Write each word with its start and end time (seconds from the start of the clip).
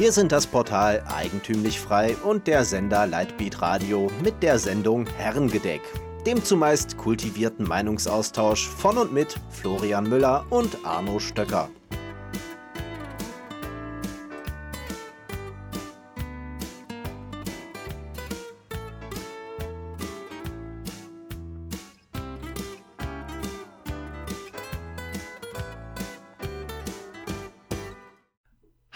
Wir 0.00 0.12
sind 0.12 0.32
das 0.32 0.46
Portal 0.46 1.04
Eigentümlich 1.14 1.78
Frei 1.78 2.16
und 2.24 2.46
der 2.46 2.64
Sender 2.64 3.06
Lightbeat 3.06 3.60
Radio 3.60 4.10
mit 4.24 4.42
der 4.42 4.58
Sendung 4.58 5.06
Herrengedeck, 5.06 5.82
dem 6.24 6.42
zumeist 6.42 6.96
kultivierten 6.96 7.68
Meinungsaustausch 7.68 8.66
von 8.66 8.96
und 8.96 9.12
mit 9.12 9.38
Florian 9.50 10.08
Müller 10.08 10.46
und 10.48 10.78
Arno 10.84 11.18
Stöcker. 11.18 11.68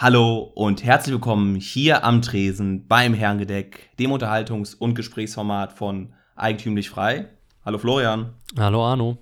Hallo 0.04 0.52
und 0.54 0.84
herzlich 0.84 1.14
willkommen 1.14 1.54
hier 1.54 2.04
am 2.04 2.20
Tresen 2.20 2.86
beim 2.86 3.14
Herrengedeck, 3.14 3.88
dem 3.98 4.12
Unterhaltungs- 4.12 4.76
und 4.76 4.94
Gesprächsformat 4.94 5.72
von 5.72 6.12
Eigentümlich 6.36 6.90
Frei. 6.90 7.30
Hallo 7.64 7.78
Florian. 7.78 8.34
Hallo 8.58 8.84
Arno. 8.84 9.16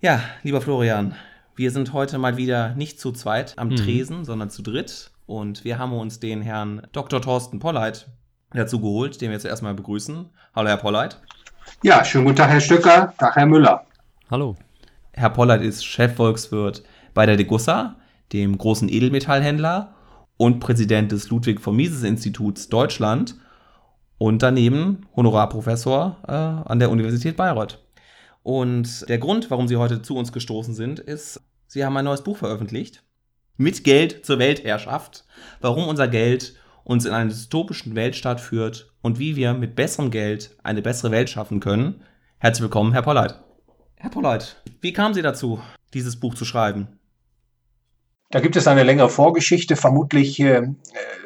Ja, 0.00 0.22
lieber 0.42 0.62
Florian, 0.62 1.16
wir 1.54 1.70
sind 1.70 1.92
heute 1.92 2.16
mal 2.16 2.38
wieder 2.38 2.74
nicht 2.76 2.98
zu 2.98 3.12
zweit 3.12 3.52
am 3.58 3.68
mhm. 3.68 3.76
Tresen, 3.76 4.24
sondern 4.24 4.48
zu 4.48 4.62
dritt. 4.62 5.10
Und 5.26 5.64
wir 5.64 5.78
haben 5.78 5.92
uns 5.92 6.18
den 6.18 6.40
Herrn 6.40 6.86
Dr. 6.92 7.20
Thorsten 7.20 7.58
Polleit 7.58 8.08
dazu 8.52 8.80
geholt, 8.80 9.20
den 9.20 9.32
wir 9.32 9.38
zuerst 9.38 9.62
mal 9.62 9.74
begrüßen. 9.74 10.30
Hallo, 10.54 10.68
Herr 10.70 10.78
Polleit. 10.78 11.20
Ja, 11.82 12.02
schönen 12.06 12.24
guten 12.24 12.38
Tag, 12.38 12.48
Herr 12.48 12.60
Stöcker. 12.62 13.12
Tag, 13.18 13.36
Herr 13.36 13.44
Müller. 13.44 13.84
Hallo. 14.30 14.56
Herr 15.12 15.28
Polleit 15.28 15.60
ist 15.60 15.84
Chefvolkswirt 15.84 16.84
bei 17.12 17.26
der 17.26 17.36
Degussa 17.36 17.96
dem 18.32 18.56
großen 18.58 18.88
Edelmetallhändler 18.88 19.94
und 20.36 20.60
Präsident 20.60 21.12
des 21.12 21.30
Ludwig 21.30 21.60
von 21.60 21.76
Mises 21.76 22.02
Instituts 22.02 22.68
Deutschland 22.68 23.36
und 24.18 24.42
daneben 24.42 25.06
Honorarprofessor 25.14 26.18
äh, 26.26 26.32
an 26.32 26.78
der 26.78 26.90
Universität 26.90 27.36
Bayreuth. 27.36 27.82
Und 28.42 29.08
der 29.08 29.18
Grund, 29.18 29.50
warum 29.50 29.68
Sie 29.68 29.76
heute 29.76 30.02
zu 30.02 30.16
uns 30.16 30.32
gestoßen 30.32 30.74
sind, 30.74 31.00
ist, 31.00 31.40
Sie 31.66 31.84
haben 31.84 31.96
ein 31.96 32.04
neues 32.04 32.22
Buch 32.22 32.36
veröffentlicht. 32.36 33.02
Mit 33.56 33.84
Geld 33.84 34.24
zur 34.24 34.38
Weltherrschaft. 34.38 35.24
Warum 35.60 35.88
unser 35.88 36.08
Geld 36.08 36.54
uns 36.86 37.04
in 37.04 37.12
einen 37.12 37.30
dystopischen 37.30 37.96
Weltstaat 37.96 38.40
führt 38.40 38.92
und 39.02 39.18
wie 39.18 39.34
wir 39.34 39.54
mit 39.54 39.74
besserem 39.74 40.12
Geld 40.12 40.56
eine 40.62 40.82
bessere 40.82 41.10
Welt 41.10 41.28
schaffen 41.28 41.58
können. 41.58 42.00
Herzlich 42.38 42.62
willkommen, 42.62 42.92
Herr 42.92 43.02
Polleit. 43.02 43.40
Herr 43.96 44.10
Polleit, 44.10 44.62
wie 44.80 44.92
kamen 44.92 45.12
Sie 45.12 45.22
dazu, 45.22 45.60
dieses 45.94 46.20
Buch 46.20 46.36
zu 46.36 46.44
schreiben? 46.44 46.86
Da 48.30 48.40
gibt 48.40 48.56
es 48.56 48.66
eine 48.66 48.82
längere 48.82 49.08
Vorgeschichte. 49.08 49.76
Vermutlich 49.76 50.40
äh, 50.40 50.62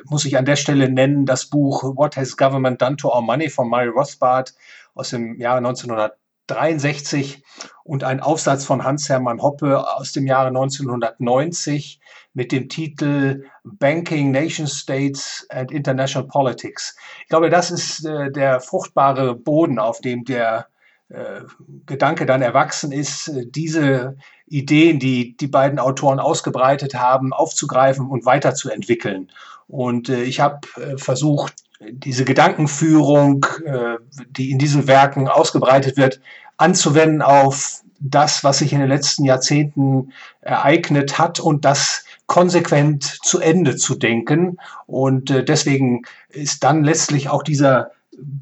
muss 0.05 0.27
ich 0.27 0.37
an 0.37 0.45
der 0.45 0.57
Stelle 0.57 0.91
nennen 0.91 1.25
das 1.25 1.47
Buch 1.47 1.83
What 1.97 2.17
Has 2.17 2.37
Government 2.37 2.83
Done 2.83 2.97
to 2.97 3.09
Our 3.09 3.23
Money 3.23 3.49
von 3.49 3.69
Murray 3.69 3.89
Rothbard 3.89 4.55
aus 4.95 5.11
dem 5.11 5.39
Jahre 5.41 5.59
1963 5.59 7.43
und 7.85 8.05
ein 8.05 8.21
Aufsatz 8.21 8.67
von 8.67 8.85
Hans-Hermann 8.85 9.41
Hoppe 9.41 9.89
aus 9.97 10.13
dem 10.13 10.27
Jahre 10.27 10.49
1990 10.49 12.01
mit 12.35 12.53
dem 12.53 12.69
Titel 12.69 13.47
Banking, 13.65 14.31
Nation 14.31 14.67
States 14.67 15.47
and 15.49 15.73
International 15.73 16.29
Politics. 16.29 16.97
Ich 17.23 17.29
glaube, 17.29 17.49
das 17.49 17.71
ist 17.71 18.05
äh, 18.05 18.31
der 18.31 18.61
fruchtbare 18.61 19.35
Boden, 19.35 19.79
auf 19.79 20.03
dem 20.03 20.25
der 20.25 20.67
Gedanke 21.87 22.25
dann 22.25 22.43
erwachsen 22.43 22.93
ist, 22.93 23.29
äh, 23.29 23.47
diese 23.47 24.17
Ideen, 24.47 24.99
die 24.99 25.37
die 25.37 25.49
beiden 25.49 25.79
Autoren 25.79 26.21
ausgebreitet 26.21 26.95
haben, 26.95 27.33
aufzugreifen 27.33 28.07
und 28.07 28.27
weiterzuentwickeln. 28.27 29.31
Und 29.67 30.09
äh, 30.09 30.23
ich 30.23 30.41
habe 30.41 30.61
äh, 30.77 30.99
versucht, 30.99 31.55
diese 31.81 32.25
Gedankenführung, 32.25 33.47
äh, 33.65 33.97
die 34.29 34.51
in 34.51 34.59
diesen 34.59 34.87
Werken 34.87 35.29
ausgebreitet 35.29 35.97
wird, 35.97 36.21
anzuwenden 36.59 37.23
auf 37.23 37.83
das, 38.01 38.45
was 38.45 38.59
sich 38.59 38.73
in 38.73 38.81
den 38.81 38.89
letzten 38.89 39.25
Jahrzehnten 39.25 40.13
ereignet 40.41 41.19
hat 41.19 41.39
und 41.41 41.65
das 41.65 42.05
konsequent 42.27 43.05
zu 43.23 43.41
Ende 43.41 43.77
zu 43.77 43.95
denken. 43.95 44.59
Und 44.87 45.31
äh, 45.31 45.45
deswegen 45.45 46.03
ist 46.29 46.65
dann 46.65 46.85
letztlich 46.85 47.29
auch 47.29 47.43
dieser 47.43 47.91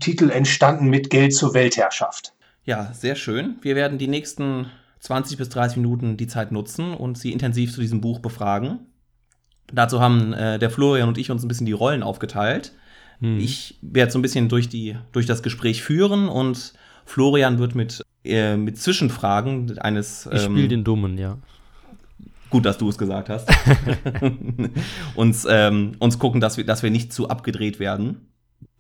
Titel 0.01 0.31
entstanden 0.31 0.87
mit 0.89 1.11
Geld 1.11 1.35
zur 1.35 1.55
Weltherrschaft. 1.55 2.35
Ja, 2.69 2.93
sehr 2.93 3.17
schön. 3.17 3.57
Wir 3.63 3.77
werden 3.77 3.97
die 3.97 4.09
nächsten 4.09 4.67
20 5.01 5.39
bis 5.39 5.49
30 5.49 5.79
Minuten 5.79 6.19
die 6.19 6.27
Zeit 6.27 6.53
nutzen 6.53 6.93
und 6.93 7.17
sie 7.17 7.33
intensiv 7.33 7.73
zu 7.73 7.81
diesem 7.81 8.03
Buch 8.03 8.19
befragen. 8.19 8.81
Dazu 9.73 10.03
haben 10.03 10.35
äh, 10.35 10.59
der 10.59 10.69
Florian 10.69 11.09
und 11.09 11.17
ich 11.17 11.31
uns 11.31 11.43
ein 11.43 11.49
bisschen 11.49 11.65
die 11.65 11.73
Rollen 11.73 12.03
aufgeteilt. 12.03 12.75
Hm. 13.21 13.41
Ich 13.41 13.79
werde 13.81 14.13
so 14.13 14.19
ein 14.19 14.23
bisschen 14.23 14.51
durch, 14.51 14.69
die, 14.69 14.97
durch 15.13 15.25
das 15.25 15.43
Gespräch 15.43 15.83
führen 15.83 16.29
und 16.29 16.75
Florian 17.07 17.59
wird 17.59 17.75
mit, 17.75 18.03
äh, 18.23 18.59
mit 18.59 18.77
Zwischenfragen 18.77 19.79
eines. 19.79 20.27
Ähm, 20.27 20.33
ich 20.35 20.43
spiele 20.43 20.69
den 20.69 20.85
Dummen, 20.85 21.17
ja. 21.17 21.39
Gut, 22.51 22.67
dass 22.67 22.77
du 22.77 22.91
es 22.91 22.99
gesagt 22.99 23.31
hast. 23.31 23.49
uns, 25.15 25.47
ähm, 25.49 25.93
uns 26.01 26.19
gucken, 26.19 26.43
dass 26.43 26.59
wir, 26.59 26.67
dass 26.67 26.83
wir 26.83 26.91
nicht 26.91 27.15
zu 27.15 27.31
abgedreht 27.31 27.81
werden. 27.81 28.29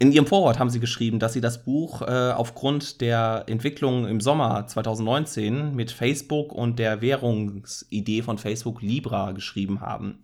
In 0.00 0.12
Ihrem 0.12 0.27
Vorwort 0.27 0.59
haben 0.59 0.71
Sie 0.71 0.81
geschrieben, 0.81 1.19
dass 1.19 1.33
Sie 1.33 1.41
das 1.41 1.65
Buch 1.65 2.03
äh, 2.03 2.33
aufgrund 2.33 3.00
der 3.00 3.44
Entwicklung 3.47 4.06
im 4.06 4.21
Sommer 4.21 4.66
2019 4.66 5.75
mit 5.75 5.91
Facebook 5.91 6.53
und 6.53 6.78
der 6.78 7.00
Währungsidee 7.00 8.22
von 8.22 8.38
Facebook 8.38 8.81
Libra 8.81 9.33
geschrieben 9.33 9.81
haben. 9.81 10.21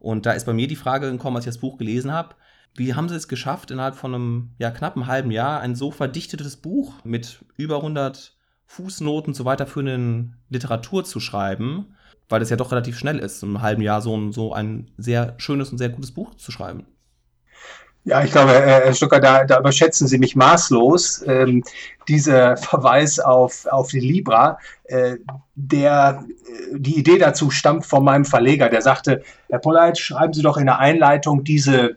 Und 0.00 0.26
da 0.26 0.32
ist 0.32 0.46
bei 0.46 0.52
mir 0.52 0.68
die 0.68 0.76
Frage 0.76 1.10
gekommen, 1.10 1.36
als 1.36 1.46
ich 1.46 1.50
das 1.50 1.60
Buch 1.60 1.78
gelesen 1.78 2.12
habe, 2.12 2.34
wie 2.76 2.94
haben 2.94 3.08
Sie 3.08 3.14
es 3.14 3.28
geschafft, 3.28 3.70
innerhalb 3.70 3.94
von 3.94 4.14
einem 4.14 4.50
ja, 4.58 4.70
knappen 4.70 5.06
halben 5.06 5.30
Jahr 5.30 5.60
ein 5.60 5.74
so 5.74 5.90
verdichtetes 5.90 6.56
Buch 6.56 6.94
mit 7.04 7.44
über 7.56 7.76
100 7.76 8.36
Fußnoten 8.66 9.34
zu 9.34 9.44
weiterführenden 9.44 10.36
Literatur 10.48 11.04
zu 11.04 11.20
schreiben, 11.20 11.94
weil 12.28 12.40
das 12.40 12.50
ja 12.50 12.56
doch 12.56 12.72
relativ 12.72 12.98
schnell 12.98 13.18
ist, 13.18 13.44
einem 13.44 13.62
halben 13.62 13.82
Jahr 13.82 14.00
so 14.00 14.16
ein, 14.16 14.32
so 14.32 14.52
ein 14.52 14.90
sehr 14.96 15.34
schönes 15.38 15.70
und 15.70 15.78
sehr 15.78 15.90
gutes 15.90 16.12
Buch 16.12 16.34
zu 16.34 16.50
schreiben? 16.50 16.86
Ja, 18.06 18.22
ich 18.22 18.32
glaube, 18.32 18.52
Herr 18.52 18.92
Stucker, 18.92 19.18
da, 19.18 19.44
da 19.44 19.58
überschätzen 19.58 20.06
Sie 20.06 20.18
mich 20.18 20.36
maßlos. 20.36 21.24
Ähm, 21.26 21.64
dieser 22.06 22.58
Verweis 22.58 23.18
auf, 23.18 23.64
auf 23.66 23.88
die 23.88 24.00
Libra, 24.00 24.58
äh, 24.84 25.16
der, 25.54 26.22
äh, 26.46 26.78
die 26.78 26.98
Idee 26.98 27.16
dazu 27.16 27.50
stammt 27.50 27.86
von 27.86 28.04
meinem 28.04 28.26
Verleger, 28.26 28.68
der 28.68 28.82
sagte, 28.82 29.22
Herr 29.48 29.58
Polleit, 29.58 29.98
schreiben 29.98 30.34
Sie 30.34 30.42
doch 30.42 30.58
in 30.58 30.66
der 30.66 30.80
Einleitung 30.80 31.44
diese 31.44 31.96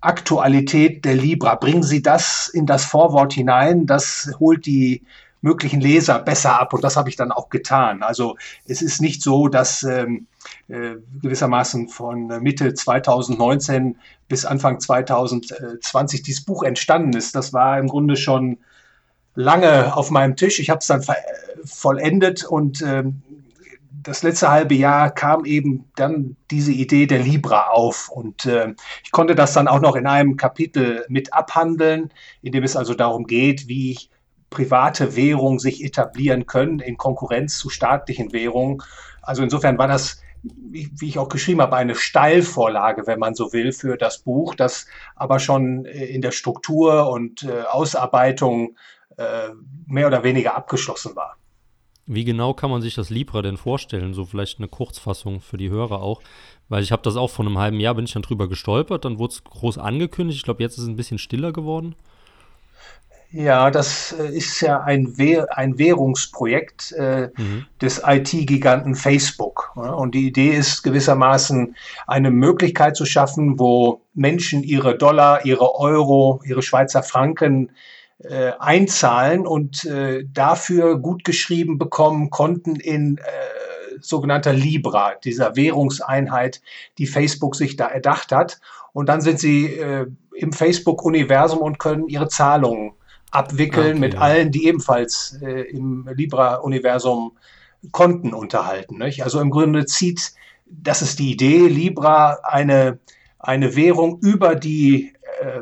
Aktualität 0.00 1.04
der 1.04 1.16
Libra. 1.16 1.56
Bringen 1.56 1.82
Sie 1.82 2.00
das 2.00 2.48
in 2.48 2.66
das 2.66 2.84
Vorwort 2.84 3.32
hinein. 3.32 3.86
Das 3.86 4.30
holt 4.38 4.66
die 4.66 5.02
möglichen 5.40 5.80
Leser 5.80 6.18
besser 6.18 6.60
ab. 6.60 6.72
Und 6.72 6.84
das 6.84 6.96
habe 6.96 7.08
ich 7.08 7.16
dann 7.16 7.32
auch 7.32 7.48
getan. 7.48 8.02
Also 8.02 8.36
es 8.66 8.82
ist 8.82 9.00
nicht 9.00 9.22
so, 9.22 9.48
dass 9.48 9.82
ähm, 9.82 10.26
äh, 10.68 10.96
gewissermaßen 11.22 11.88
von 11.88 12.26
Mitte 12.42 12.74
2019 12.74 13.98
bis 14.28 14.44
Anfang 14.44 14.80
2020 14.80 16.22
dieses 16.22 16.44
Buch 16.44 16.62
entstanden 16.62 17.16
ist. 17.16 17.34
Das 17.34 17.52
war 17.52 17.78
im 17.78 17.88
Grunde 17.88 18.16
schon 18.16 18.58
lange 19.34 19.96
auf 19.96 20.10
meinem 20.10 20.36
Tisch. 20.36 20.60
Ich 20.60 20.70
habe 20.70 20.78
es 20.80 20.86
dann 20.86 21.04
vollendet 21.64 22.44
und 22.44 22.82
äh, 22.82 23.04
das 24.02 24.22
letzte 24.22 24.50
halbe 24.50 24.74
Jahr 24.74 25.10
kam 25.10 25.44
eben 25.44 25.90
dann 25.96 26.36
diese 26.50 26.72
Idee 26.72 27.06
der 27.06 27.18
Libra 27.18 27.68
auf 27.68 28.08
und 28.08 28.46
äh, 28.46 28.74
ich 29.04 29.10
konnte 29.10 29.34
das 29.34 29.52
dann 29.52 29.68
auch 29.68 29.80
noch 29.80 29.94
in 29.94 30.06
einem 30.06 30.36
Kapitel 30.36 31.04
mit 31.08 31.32
abhandeln, 31.34 32.10
in 32.42 32.52
dem 32.52 32.64
es 32.64 32.76
also 32.76 32.94
darum 32.94 33.26
geht, 33.26 33.68
wie 33.68 33.98
private 34.50 35.16
Währungen 35.16 35.58
sich 35.58 35.82
etablieren 35.82 36.46
können 36.46 36.80
in 36.80 36.96
Konkurrenz 36.96 37.58
zu 37.58 37.70
staatlichen 37.70 38.32
Währungen. 38.32 38.82
Also 39.22 39.42
insofern 39.42 39.78
war 39.78 39.88
das 39.88 40.20
wie, 40.42 40.90
wie 40.98 41.08
ich 41.08 41.18
auch 41.18 41.28
geschrieben 41.28 41.60
habe, 41.60 41.76
eine 41.76 41.94
Steilvorlage, 41.94 43.06
wenn 43.06 43.18
man 43.18 43.34
so 43.34 43.52
will, 43.52 43.72
für 43.72 43.96
das 43.96 44.18
Buch, 44.18 44.54
das 44.54 44.86
aber 45.16 45.38
schon 45.38 45.84
äh, 45.84 46.06
in 46.06 46.22
der 46.22 46.32
Struktur 46.32 47.10
und 47.10 47.42
äh, 47.42 47.62
Ausarbeitung 47.62 48.76
äh, 49.16 49.50
mehr 49.86 50.06
oder 50.06 50.22
weniger 50.22 50.56
abgeschlossen 50.56 51.14
war. 51.16 51.36
Wie 52.06 52.24
genau 52.24 52.54
kann 52.54 52.70
man 52.70 52.82
sich 52.82 52.94
das 52.94 53.10
Libra 53.10 53.42
denn 53.42 53.56
vorstellen? 53.56 54.14
So 54.14 54.24
vielleicht 54.24 54.58
eine 54.58 54.68
Kurzfassung 54.68 55.40
für 55.40 55.56
die 55.56 55.70
Hörer 55.70 56.02
auch. 56.02 56.20
Weil 56.68 56.82
ich 56.82 56.90
habe 56.90 57.02
das 57.02 57.16
auch 57.16 57.30
vor 57.30 57.44
einem 57.44 57.58
halben 57.58 57.78
Jahr, 57.78 57.94
bin 57.94 58.04
ich 58.04 58.12
dann 58.12 58.22
drüber 58.22 58.48
gestolpert, 58.48 59.04
dann 59.04 59.18
wurde 59.18 59.34
es 59.34 59.44
groß 59.44 59.78
angekündigt. 59.78 60.38
Ich 60.38 60.44
glaube, 60.44 60.62
jetzt 60.62 60.76
ist 60.78 60.84
es 60.84 60.88
ein 60.88 60.96
bisschen 60.96 61.18
stiller 61.18 61.52
geworden. 61.52 61.94
Ja, 63.32 63.70
das 63.70 64.12
äh, 64.18 64.36
ist 64.36 64.60
ja 64.60 64.80
ein, 64.80 65.16
Wäh 65.16 65.44
ein 65.50 65.78
Währungsprojekt 65.78 66.92
äh, 66.92 67.28
mhm. 67.36 67.66
des 67.80 68.02
IT-Giganten 68.04 68.96
Facebook. 68.96 69.72
Und 69.76 70.14
die 70.16 70.26
Idee 70.26 70.50
ist 70.50 70.82
gewissermaßen 70.82 71.76
eine 72.08 72.30
Möglichkeit 72.32 72.96
zu 72.96 73.06
schaffen, 73.06 73.58
wo 73.58 74.02
Menschen 74.14 74.64
ihre 74.64 74.98
Dollar, 74.98 75.46
ihre 75.46 75.76
Euro, 75.76 76.40
ihre 76.44 76.62
Schweizer 76.62 77.04
Franken 77.04 77.70
äh, 78.18 78.52
einzahlen 78.58 79.46
und 79.46 79.84
äh, 79.84 80.24
dafür 80.32 80.98
gut 80.98 81.22
geschrieben 81.24 81.78
bekommen, 81.78 82.30
Konten 82.30 82.76
in 82.76 83.18
äh, 83.18 83.20
sogenannter 84.00 84.52
Libra, 84.52 85.14
dieser 85.22 85.54
Währungseinheit, 85.54 86.60
die 86.98 87.06
Facebook 87.06 87.54
sich 87.54 87.76
da 87.76 87.86
erdacht 87.86 88.32
hat. 88.32 88.60
Und 88.92 89.08
dann 89.08 89.20
sind 89.20 89.38
sie 89.38 89.66
äh, 89.66 90.06
im 90.34 90.52
Facebook-Universum 90.52 91.60
und 91.60 91.78
können 91.78 92.08
ihre 92.08 92.28
Zahlungen 92.28 92.92
abwickeln 93.30 93.92
okay, 93.92 93.98
mit 93.98 94.14
ja. 94.14 94.20
allen, 94.20 94.50
die 94.50 94.66
ebenfalls 94.66 95.38
äh, 95.42 95.62
im 95.62 96.08
Libra-Universum 96.12 97.32
Konten 97.92 98.34
unterhalten. 98.34 98.98
Nicht? 98.98 99.24
Also 99.24 99.40
im 99.40 99.50
Grunde 99.50 99.86
zieht, 99.86 100.32
das 100.66 101.02
ist 101.02 101.18
die 101.18 101.32
Idee, 101.32 101.66
Libra 101.66 102.38
eine, 102.42 102.98
eine 103.38 103.74
Währung 103.74 104.18
über 104.20 104.54
die 104.54 105.14
äh, 105.40 105.60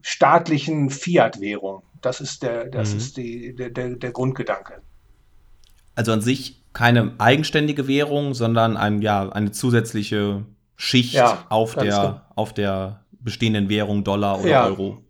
staatlichen 0.00 0.90
Fiat-Währungen. 0.90 1.82
Das 2.00 2.20
ist 2.20 2.42
der, 2.42 2.66
das 2.66 2.92
mhm. 2.92 2.96
ist 2.98 3.16
die, 3.16 3.54
der, 3.54 3.70
der, 3.70 3.96
der 3.96 4.12
Grundgedanke. 4.12 4.80
Also 5.96 6.12
an 6.12 6.20
sich 6.20 6.62
keine 6.72 7.14
eigenständige 7.18 7.88
Währung, 7.88 8.34
sondern 8.34 8.76
ein, 8.76 9.02
ja, 9.02 9.28
eine 9.30 9.50
zusätzliche 9.50 10.44
Schicht 10.76 11.14
ja, 11.14 11.46
auf, 11.48 11.74
der, 11.74 12.26
auf 12.36 12.52
der 12.52 13.04
bestehenden 13.18 13.68
Währung 13.68 14.04
Dollar 14.04 14.40
oder 14.40 14.48
ja. 14.48 14.66
Euro. 14.66 15.02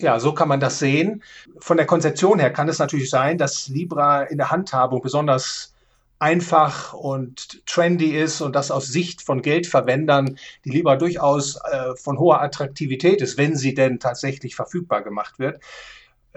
Ja, 0.00 0.20
so 0.20 0.34
kann 0.34 0.48
man 0.48 0.60
das 0.60 0.78
sehen. 0.78 1.22
Von 1.58 1.78
der 1.78 1.86
Konzeption 1.86 2.38
her 2.38 2.52
kann 2.52 2.68
es 2.68 2.78
natürlich 2.78 3.08
sein, 3.08 3.38
dass 3.38 3.68
Libra 3.68 4.24
in 4.24 4.36
der 4.36 4.50
Handhabung 4.50 5.00
besonders 5.00 5.74
einfach 6.18 6.92
und 6.92 7.66
trendy 7.66 8.16
ist 8.16 8.40
und 8.40 8.54
das 8.56 8.70
aus 8.70 8.88
Sicht 8.88 9.22
von 9.22 9.42
Geldverwendern 9.42 10.38
die 10.64 10.70
Libra 10.70 10.96
durchaus 10.96 11.56
äh, 11.56 11.94
von 11.96 12.18
hoher 12.18 12.40
Attraktivität 12.42 13.20
ist, 13.20 13.36
wenn 13.38 13.56
sie 13.56 13.74
denn 13.74 13.98
tatsächlich 14.00 14.54
verfügbar 14.54 15.02
gemacht 15.02 15.38
wird. 15.38 15.60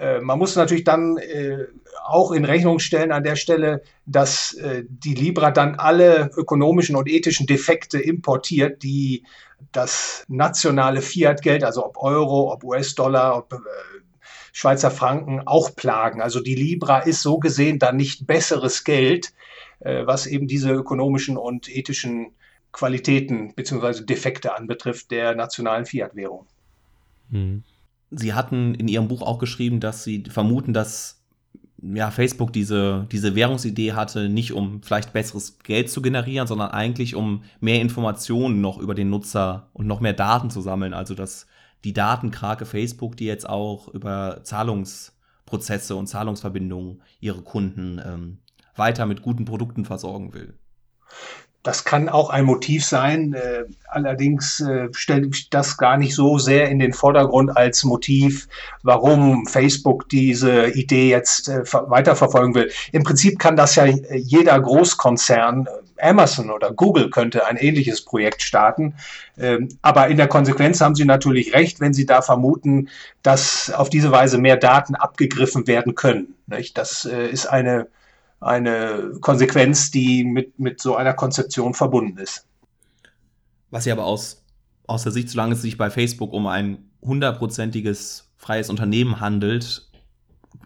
Äh, 0.00 0.20
man 0.20 0.38
muss 0.38 0.56
natürlich 0.56 0.84
dann 0.84 1.18
äh, 1.18 1.66
auch 2.04 2.32
in 2.32 2.44
Rechnung 2.44 2.78
stellen 2.78 3.12
an 3.12 3.22
der 3.22 3.36
Stelle, 3.36 3.82
dass 4.06 4.54
äh, 4.54 4.84
die 4.88 5.14
Libra 5.14 5.50
dann 5.50 5.74
alle 5.74 6.30
ökonomischen 6.36 6.96
und 6.96 7.08
ethischen 7.08 7.46
Defekte 7.46 8.00
importiert, 8.00 8.82
die 8.82 9.24
das 9.72 10.24
nationale 10.28 11.02
Fiat-Geld, 11.02 11.64
also 11.64 11.84
ob 11.84 12.02
Euro, 12.02 12.50
ob 12.50 12.64
US-Dollar, 12.64 13.36
ob 13.36 13.52
äh, 13.52 13.56
Schweizer 14.52 14.90
Franken, 14.90 15.46
auch 15.46 15.76
plagen. 15.76 16.22
Also 16.22 16.40
die 16.40 16.54
Libra 16.54 17.00
ist 17.00 17.22
so 17.22 17.38
gesehen 17.38 17.78
dann 17.78 17.96
nicht 17.96 18.26
besseres 18.26 18.84
Geld, 18.84 19.34
äh, 19.80 20.06
was 20.06 20.26
eben 20.26 20.48
diese 20.48 20.70
ökonomischen 20.70 21.36
und 21.36 21.68
ethischen 21.68 22.32
Qualitäten 22.72 23.54
bzw. 23.54 24.04
Defekte 24.04 24.56
anbetrifft 24.56 25.10
der 25.10 25.34
nationalen 25.34 25.84
Fiat-Währung. 25.84 26.46
Mhm. 27.28 27.64
Sie 28.10 28.34
hatten 28.34 28.74
in 28.74 28.88
Ihrem 28.88 29.08
Buch 29.08 29.22
auch 29.22 29.38
geschrieben, 29.38 29.80
dass 29.80 30.04
Sie 30.04 30.24
vermuten, 30.28 30.72
dass 30.72 31.20
ja, 31.82 32.10
Facebook 32.10 32.52
diese, 32.52 33.06
diese 33.10 33.34
Währungsidee 33.34 33.92
hatte, 33.92 34.28
nicht 34.28 34.52
um 34.52 34.82
vielleicht 34.82 35.12
besseres 35.12 35.58
Geld 35.60 35.90
zu 35.90 36.02
generieren, 36.02 36.46
sondern 36.46 36.70
eigentlich 36.70 37.14
um 37.14 37.42
mehr 37.60 37.80
Informationen 37.80 38.60
noch 38.60 38.78
über 38.78 38.94
den 38.94 39.10
Nutzer 39.10 39.70
und 39.72 39.86
noch 39.86 40.00
mehr 40.00 40.12
Daten 40.12 40.50
zu 40.50 40.60
sammeln. 40.60 40.94
Also 40.94 41.14
dass 41.14 41.46
die 41.84 41.92
Datenkrake 41.92 42.66
Facebook, 42.66 43.16
die 43.16 43.24
jetzt 43.24 43.48
auch 43.48 43.88
über 43.88 44.40
Zahlungsprozesse 44.42 45.96
und 45.96 46.06
Zahlungsverbindungen 46.06 47.00
ihre 47.20 47.42
Kunden 47.42 48.00
ähm, 48.04 48.38
weiter 48.76 49.06
mit 49.06 49.22
guten 49.22 49.44
Produkten 49.44 49.84
versorgen 49.84 50.34
will. 50.34 50.54
Das 51.62 51.84
kann 51.84 52.08
auch 52.08 52.30
ein 52.30 52.46
Motiv 52.46 52.84
sein. 52.86 53.34
Äh, 53.34 53.64
allerdings 53.86 54.60
äh, 54.60 54.88
stelle 54.92 55.26
ich 55.26 55.50
das 55.50 55.76
gar 55.76 55.98
nicht 55.98 56.14
so 56.14 56.38
sehr 56.38 56.70
in 56.70 56.78
den 56.78 56.94
Vordergrund 56.94 57.54
als 57.54 57.84
Motiv, 57.84 58.48
warum 58.82 59.46
Facebook 59.46 60.08
diese 60.08 60.68
Idee 60.68 61.10
jetzt 61.10 61.48
äh, 61.48 61.62
weiterverfolgen 61.70 62.54
will. 62.54 62.70
Im 62.92 63.02
Prinzip 63.02 63.38
kann 63.38 63.56
das 63.56 63.74
ja 63.74 63.84
jeder 63.84 64.58
Großkonzern, 64.58 65.68
Amazon 66.00 66.50
oder 66.50 66.72
Google 66.72 67.10
könnte 67.10 67.46
ein 67.46 67.58
ähnliches 67.58 68.06
Projekt 68.06 68.40
starten. 68.40 68.94
Ähm, 69.38 69.68
aber 69.82 70.08
in 70.08 70.16
der 70.16 70.28
Konsequenz 70.28 70.80
haben 70.80 70.94
Sie 70.94 71.04
natürlich 71.04 71.52
recht, 71.52 71.78
wenn 71.80 71.92
Sie 71.92 72.06
da 72.06 72.22
vermuten, 72.22 72.88
dass 73.22 73.70
auf 73.70 73.90
diese 73.90 74.10
Weise 74.10 74.38
mehr 74.38 74.56
Daten 74.56 74.94
abgegriffen 74.94 75.66
werden 75.66 75.94
können. 75.94 76.36
Das 76.72 77.04
ist 77.04 77.46
eine 77.46 77.86
eine 78.40 79.12
Konsequenz, 79.20 79.90
die 79.90 80.24
mit, 80.24 80.58
mit 80.58 80.80
so 80.80 80.96
einer 80.96 81.12
Konzeption 81.12 81.74
verbunden 81.74 82.18
ist. 82.18 82.46
Was 83.70 83.84
ja 83.84 83.94
aber 83.94 84.04
aus, 84.04 84.44
aus 84.86 85.02
der 85.02 85.12
Sicht, 85.12 85.28
solange 85.28 85.54
es 85.54 85.62
sich 85.62 85.76
bei 85.76 85.90
Facebook 85.90 86.32
um 86.32 86.46
ein 86.46 86.90
hundertprozentiges 87.02 88.32
freies 88.36 88.70
Unternehmen 88.70 89.20
handelt, 89.20 89.88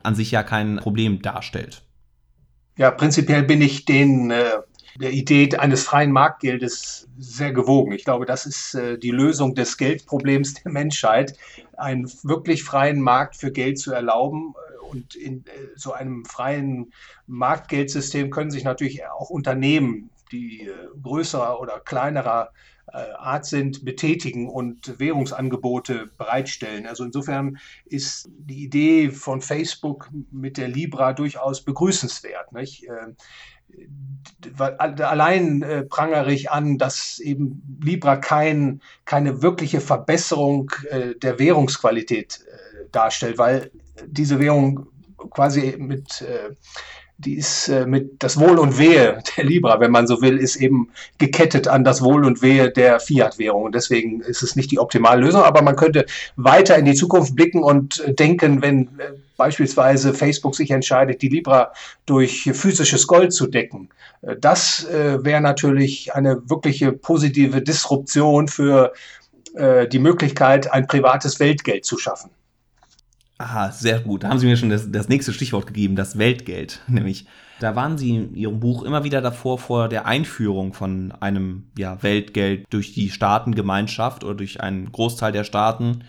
an 0.02 0.14
sich 0.14 0.30
ja 0.30 0.42
kein 0.42 0.76
Problem 0.76 1.20
darstellt. 1.20 1.82
Ja, 2.76 2.90
prinzipiell 2.90 3.42
bin 3.42 3.60
ich 3.60 3.84
den, 3.84 4.30
äh, 4.30 4.58
der 5.00 5.12
Idee 5.12 5.56
eines 5.56 5.85
freien 5.85 6.12
Marktgeldes 6.12 7.08
sehr 7.19 7.52
gewogen. 7.52 7.93
Ich 7.93 8.05
glaube, 8.05 8.26
das 8.26 8.46
ist 8.46 8.75
äh, 8.75 8.99
die 8.99 9.11
Lösung 9.11 9.55
des 9.55 9.76
Geldproblems 9.76 10.55
der 10.55 10.73
Menschheit, 10.73 11.37
einen 11.76 12.11
wirklich 12.23 12.62
freien 12.62 13.00
Markt 13.00 13.37
für 13.37 13.50
Geld 13.50 13.79
zu 13.79 13.93
erlauben, 13.93 14.55
und 14.94 15.14
in 15.17 15.44
äh, 15.46 15.50
so 15.75 15.93
einem 15.93 16.25
freien 16.25 16.93
Marktgeldsystem 17.26 18.31
können 18.31 18.50
sich 18.50 18.64
natürlich 18.64 19.05
auch 19.06 19.31
Unternehmen, 19.31 20.11
die 20.31 20.69
äh, 20.69 20.73
größerer 21.02 21.61
oder 21.61 21.81
kleinerer 21.81 22.50
Art 22.87 23.46
sind, 23.46 23.85
betätigen 23.85 24.49
und 24.49 25.00
Währungsangebote 25.00 26.11
bereitstellen. 26.19 26.87
Also 26.87 27.02
insofern 27.02 27.58
ist 27.87 28.29
die 28.29 28.62
Idee 28.62 29.11
von 29.11 29.41
Facebook 29.41 30.11
mit 30.31 30.58
der 30.58 30.69
Libra 30.69 31.14
durchaus 31.14 31.64
begrüßenswert. 31.64 32.52
Nicht? 32.52 32.87
Allein 34.58 35.62
äh, 35.62 35.82
prangere 35.84 36.32
ich 36.32 36.50
an, 36.50 36.78
dass 36.78 37.19
eben 37.19 37.62
Libra 37.82 38.16
kein, 38.16 38.81
keine 39.05 39.43
wirkliche 39.43 39.81
Verbesserung 39.81 40.70
äh, 40.90 41.14
der 41.14 41.38
Währungsqualität 41.38 42.44
äh, 42.46 42.88
darstellt, 42.93 43.38
weil 43.38 43.70
diese 44.06 44.38
Währung 44.38 44.88
quasi 45.31 45.76
mit, 45.78 46.22
äh, 46.22 46.55
die 47.19 47.34
ist 47.34 47.69
äh, 47.69 47.87
mit 47.87 48.22
das 48.22 48.38
Wohl 48.38 48.58
und 48.58 48.78
Wehe 48.78 49.22
der 49.37 49.44
Libra, 49.44 49.78
wenn 49.81 49.90
man 49.90 50.06
so 50.06 50.20
will, 50.20 50.38
ist 50.38 50.56
eben 50.56 50.90
gekettet 51.19 51.69
an 51.69 51.84
das 51.84 52.02
Wohl 52.02 52.25
und 52.25 52.43
Wehe 52.43 52.70
der 52.70 52.99
Fiat-Währung. 52.99 53.64
Und 53.64 53.75
deswegen 53.75 54.20
ist 54.20 54.43
es 54.43 54.56
nicht 54.56 54.70
die 54.70 54.78
optimale 54.78 55.20
Lösung, 55.20 55.43
aber 55.43 55.62
man 55.62 55.76
könnte 55.76 56.06
weiter 56.37 56.76
in 56.76 56.84
die 56.84 56.94
Zukunft 56.94 57.37
blicken 57.37 57.62
und 57.62 58.00
äh, 58.00 58.14
denken, 58.14 58.62
wenn 58.62 58.88
äh, 58.99 59.12
beispielsweise 59.37 60.14
Facebook 60.14 60.55
sich 60.55 60.70
entscheidet, 60.70 61.22
die 61.22 61.28
Libra 61.28 61.72
durch 62.06 62.50
physisches 62.52 63.06
Gold 63.06 63.32
zu 63.32 63.49
decken. 63.49 63.88
Das 64.40 64.87
wäre 64.88 65.40
natürlich 65.40 66.14
eine 66.14 66.49
wirkliche 66.49 66.93
positive 66.93 67.60
Disruption 67.60 68.46
für 68.46 68.93
die 69.56 69.98
Möglichkeit, 69.98 70.72
ein 70.72 70.86
privates 70.86 71.41
Weltgeld 71.41 71.84
zu 71.84 71.98
schaffen. 71.98 72.31
Aha, 73.38 73.72
sehr 73.72 74.00
gut. 74.00 74.22
Da 74.22 74.29
haben 74.29 74.38
Sie 74.38 74.46
mir 74.46 74.56
schon 74.56 74.70
das, 74.70 74.91
das 74.91 75.08
nächste 75.08 75.32
Stichwort 75.32 75.67
gegeben, 75.67 75.96
das 75.96 76.19
Weltgeld. 76.19 76.82
Nämlich, 76.86 77.26
da 77.60 77.74
waren 77.74 77.98
Sie 77.98 78.17
in 78.17 78.34
Ihrem 78.34 78.60
Buch 78.60 78.84
immer 78.84 79.05
wieder 79.05 79.20
davor, 79.20 79.58
vor 79.58 79.88
der 79.88 80.06
Einführung 80.06 80.72
von 80.72 81.12
einem 81.20 81.64
ja, 81.76 82.03
Weltgeld 82.03 82.67
durch 82.70 82.94
die 82.94 83.10
Staatengemeinschaft 83.10 84.22
oder 84.24 84.34
durch 84.34 84.60
einen 84.60 84.93
Großteil 84.93 85.32
der 85.32 85.44
Staaten. 85.44 86.05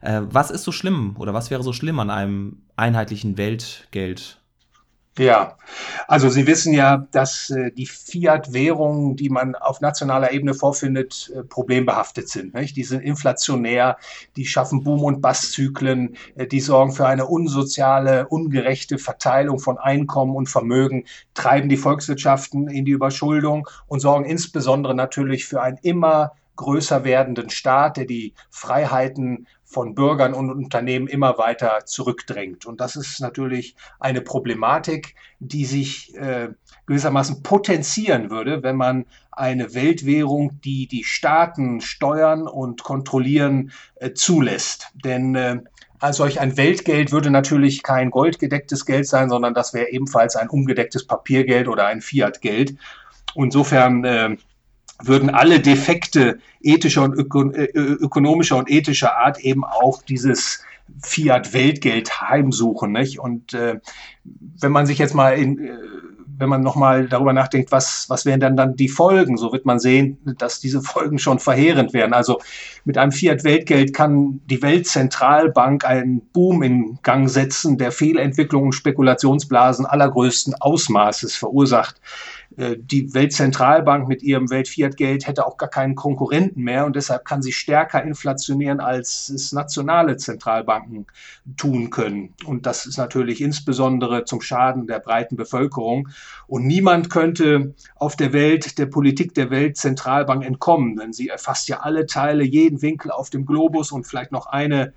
Äh, 0.00 0.22
was 0.24 0.50
ist 0.50 0.64
so 0.64 0.72
schlimm 0.72 1.16
oder 1.18 1.34
was 1.34 1.50
wäre 1.50 1.62
so 1.62 1.72
schlimm 1.72 1.98
an 1.98 2.10
einem 2.10 2.58
einheitlichen 2.76 3.38
Weltgeld? 3.38 4.38
Ja, 5.18 5.58
also 6.08 6.30
Sie 6.30 6.46
wissen 6.46 6.72
ja, 6.72 7.06
dass 7.12 7.50
äh, 7.50 7.70
die 7.70 7.84
Fiat-Währungen, 7.84 9.14
die 9.14 9.28
man 9.28 9.54
auf 9.54 9.82
nationaler 9.82 10.32
Ebene 10.32 10.54
vorfindet, 10.54 11.30
äh, 11.36 11.44
problembehaftet 11.44 12.30
sind. 12.30 12.54
Nicht? 12.54 12.78
Die 12.78 12.84
sind 12.84 13.00
inflationär, 13.02 13.98
die 14.36 14.46
schaffen 14.46 14.82
Boom- 14.82 15.04
und 15.04 15.20
Basszyklen, 15.20 16.16
äh, 16.36 16.46
die 16.46 16.60
sorgen 16.60 16.92
für 16.92 17.06
eine 17.06 17.26
unsoziale, 17.26 18.26
ungerechte 18.28 18.96
Verteilung 18.96 19.58
von 19.58 19.76
Einkommen 19.76 20.34
und 20.34 20.48
Vermögen, 20.48 21.04
treiben 21.34 21.68
die 21.68 21.76
Volkswirtschaften 21.76 22.68
in 22.68 22.86
die 22.86 22.92
Überschuldung 22.92 23.68
und 23.88 24.00
sorgen 24.00 24.24
insbesondere 24.24 24.94
natürlich 24.94 25.44
für 25.44 25.60
einen 25.60 25.76
immer 25.82 26.32
größer 26.56 27.04
werdenden 27.04 27.50
Staat, 27.50 27.98
der 27.98 28.06
die 28.06 28.32
Freiheiten 28.50 29.46
von 29.72 29.94
Bürgern 29.94 30.34
und 30.34 30.50
Unternehmen 30.50 31.06
immer 31.08 31.38
weiter 31.38 31.80
zurückdrängt. 31.86 32.66
Und 32.66 32.80
das 32.80 32.96
ist 32.96 33.20
natürlich 33.20 33.74
eine 33.98 34.20
Problematik, 34.20 35.14
die 35.40 35.64
sich 35.64 36.14
äh, 36.16 36.50
gewissermaßen 36.86 37.42
potenzieren 37.42 38.30
würde, 38.30 38.62
wenn 38.62 38.76
man 38.76 39.06
eine 39.30 39.74
Weltwährung, 39.74 40.60
die 40.62 40.86
die 40.86 41.04
Staaten 41.04 41.80
steuern 41.80 42.46
und 42.46 42.82
kontrollieren, 42.82 43.72
äh, 43.96 44.12
zulässt. 44.12 44.90
Denn 45.04 45.34
äh, 45.34 45.60
solch 46.10 46.40
ein 46.40 46.56
Weltgeld 46.56 47.12
würde 47.12 47.30
natürlich 47.30 47.82
kein 47.82 48.10
goldgedecktes 48.10 48.84
Geld 48.86 49.06
sein, 49.06 49.28
sondern 49.28 49.54
das 49.54 49.72
wäre 49.72 49.90
ebenfalls 49.90 50.36
ein 50.36 50.48
ungedecktes 50.48 51.06
Papiergeld 51.06 51.68
oder 51.68 51.86
ein 51.86 52.00
Fiatgeld. 52.00 52.76
Insofern 53.34 54.04
äh, 54.04 54.36
würden 55.02 55.30
alle 55.30 55.60
Defekte 55.60 56.38
ethischer 56.60 57.02
und 57.02 57.14
öko 57.14 57.50
äh, 57.50 57.70
ökonomischer 57.74 58.56
und 58.56 58.70
ethischer 58.70 59.16
Art 59.16 59.38
eben 59.40 59.64
auch 59.64 60.02
dieses 60.02 60.62
Fiat-Weltgeld 61.02 62.20
heimsuchen. 62.20 62.92
Nicht? 62.92 63.18
Und 63.18 63.54
äh, 63.54 63.80
wenn 64.24 64.72
man 64.72 64.86
sich 64.86 64.98
jetzt 64.98 65.14
mal 65.14 65.32
in, 65.38 65.58
äh, 65.58 65.76
wenn 66.38 66.48
man 66.48 66.62
nochmal 66.62 67.08
darüber 67.08 67.32
nachdenkt, 67.32 67.70
was, 67.72 68.06
was 68.08 68.24
wären 68.24 68.40
dann, 68.40 68.56
dann 68.56 68.74
die 68.74 68.88
Folgen, 68.88 69.36
so 69.36 69.52
wird 69.52 69.64
man 69.64 69.78
sehen, 69.78 70.18
dass 70.38 70.60
diese 70.60 70.82
Folgen 70.82 71.18
schon 71.18 71.38
verheerend 71.38 71.92
wären. 71.92 72.12
Also 72.12 72.40
mit 72.84 72.98
einem 72.98 73.12
Fiat-Weltgeld 73.12 73.94
kann 73.94 74.40
die 74.46 74.62
Weltzentralbank 74.62 75.84
einen 75.84 76.20
Boom 76.32 76.62
in 76.62 76.98
Gang 77.02 77.28
setzen, 77.28 77.78
der 77.78 77.92
Fehlentwicklungen 77.92 78.68
und 78.68 78.72
Spekulationsblasen 78.72 79.86
allergrößten 79.86 80.54
Ausmaßes 80.60 81.36
verursacht. 81.36 82.00
Äh, 82.56 82.76
die 82.78 83.14
Weltzentralbank 83.14 84.08
mit 84.08 84.22
ihrem 84.22 84.50
Weltfiat-Geld 84.50 85.26
hätte 85.26 85.46
auch 85.46 85.56
gar 85.56 85.68
keinen 85.68 85.94
Konkurrenten 85.94 86.62
mehr 86.62 86.86
und 86.86 86.96
deshalb 86.96 87.24
kann 87.24 87.42
sie 87.42 87.52
stärker 87.52 88.02
inflationieren, 88.02 88.80
als 88.80 89.28
es 89.28 89.52
nationale 89.52 90.16
Zentralbanken 90.16 91.06
tun 91.56 91.90
können. 91.90 92.34
Und 92.46 92.66
das 92.66 92.86
ist 92.86 92.98
natürlich 92.98 93.40
insbesondere 93.40 94.24
zum 94.24 94.40
Schaden 94.40 94.86
der 94.86 95.00
breiten 95.00 95.36
Bevölkerung. 95.36 96.08
Und 96.46 96.66
niemand 96.66 97.10
könnte 97.10 97.74
auf 97.96 98.16
der 98.16 98.32
Welt 98.32 98.78
der 98.78 98.86
Politik 98.86 99.34
der 99.34 99.50
Weltzentralbank 99.50 100.44
entkommen, 100.44 100.96
denn 100.96 101.12
sie 101.12 101.28
erfasst 101.28 101.68
ja 101.68 101.80
alle 101.80 102.06
Teile, 102.06 102.44
jeden 102.44 102.82
Winkel 102.82 103.10
auf 103.10 103.30
dem 103.30 103.46
Globus 103.46 103.92
und 103.92 104.06
vielleicht 104.06 104.32
noch 104.32 104.46
eine 104.46 104.92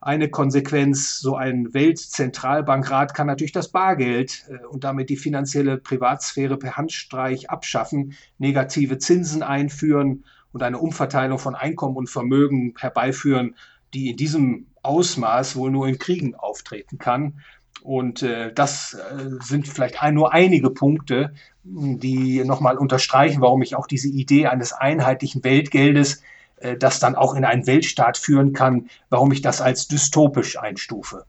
eine 0.00 0.28
Konsequenz, 0.28 1.18
so 1.18 1.34
ein 1.36 1.74
Weltzentralbankrat 1.74 3.14
kann 3.14 3.26
natürlich 3.26 3.52
das 3.52 3.68
Bargeld 3.68 4.44
äh, 4.48 4.64
und 4.66 4.84
damit 4.84 5.10
die 5.10 5.16
finanzielle 5.16 5.78
Privatsphäre 5.78 6.56
per 6.56 6.76
Handstreich 6.76 7.50
abschaffen, 7.50 8.14
negative 8.38 8.98
Zinsen 8.98 9.42
einführen 9.42 10.24
und 10.52 10.62
eine 10.62 10.78
Umverteilung 10.78 11.38
von 11.38 11.54
Einkommen 11.54 11.96
und 11.96 12.08
Vermögen 12.08 12.74
herbeiführen, 12.78 13.56
die 13.92 14.10
in 14.10 14.16
diesem 14.16 14.66
Ausmaß 14.82 15.56
wohl 15.56 15.70
nur 15.70 15.88
in 15.88 15.98
Kriegen 15.98 16.34
auftreten 16.34 16.98
kann. 16.98 17.40
Und 17.82 18.22
äh, 18.22 18.52
das 18.52 18.94
äh, 18.94 19.42
sind 19.42 19.66
vielleicht 19.66 20.00
nur 20.12 20.32
einige 20.32 20.70
Punkte, 20.70 21.34
die 21.64 22.44
nochmal 22.44 22.78
unterstreichen, 22.78 23.40
warum 23.40 23.62
ich 23.62 23.76
auch 23.76 23.86
diese 23.86 24.08
Idee 24.08 24.46
eines 24.46 24.72
einheitlichen 24.72 25.44
Weltgeldes 25.44 26.22
äh, 26.60 26.76
das 26.76 27.00
dann 27.00 27.14
auch 27.14 27.34
in 27.34 27.44
einen 27.44 27.66
Weltstaat 27.66 28.16
führen 28.16 28.52
kann, 28.52 28.88
warum 29.10 29.32
ich 29.32 29.42
das 29.42 29.60
als 29.60 29.88
dystopisch 29.88 30.58
einstufe. 30.58 31.24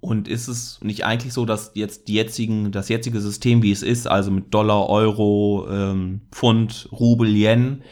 Und 0.00 0.28
ist 0.28 0.48
es 0.48 0.80
nicht 0.82 1.04
eigentlich 1.04 1.34
so, 1.34 1.44
dass 1.44 1.72
jetzt 1.74 2.08
die 2.08 2.14
jetzigen, 2.14 2.72
das 2.72 2.88
jetzige 2.88 3.20
System, 3.20 3.62
wie 3.62 3.70
es 3.70 3.82
ist, 3.82 4.06
also 4.06 4.30
mit 4.30 4.54
Dollar, 4.54 4.88
Euro, 4.88 5.68
ähm, 5.70 6.22
Pfund, 6.32 6.88
Rubel, 6.90 7.28
Yen, 7.28 7.82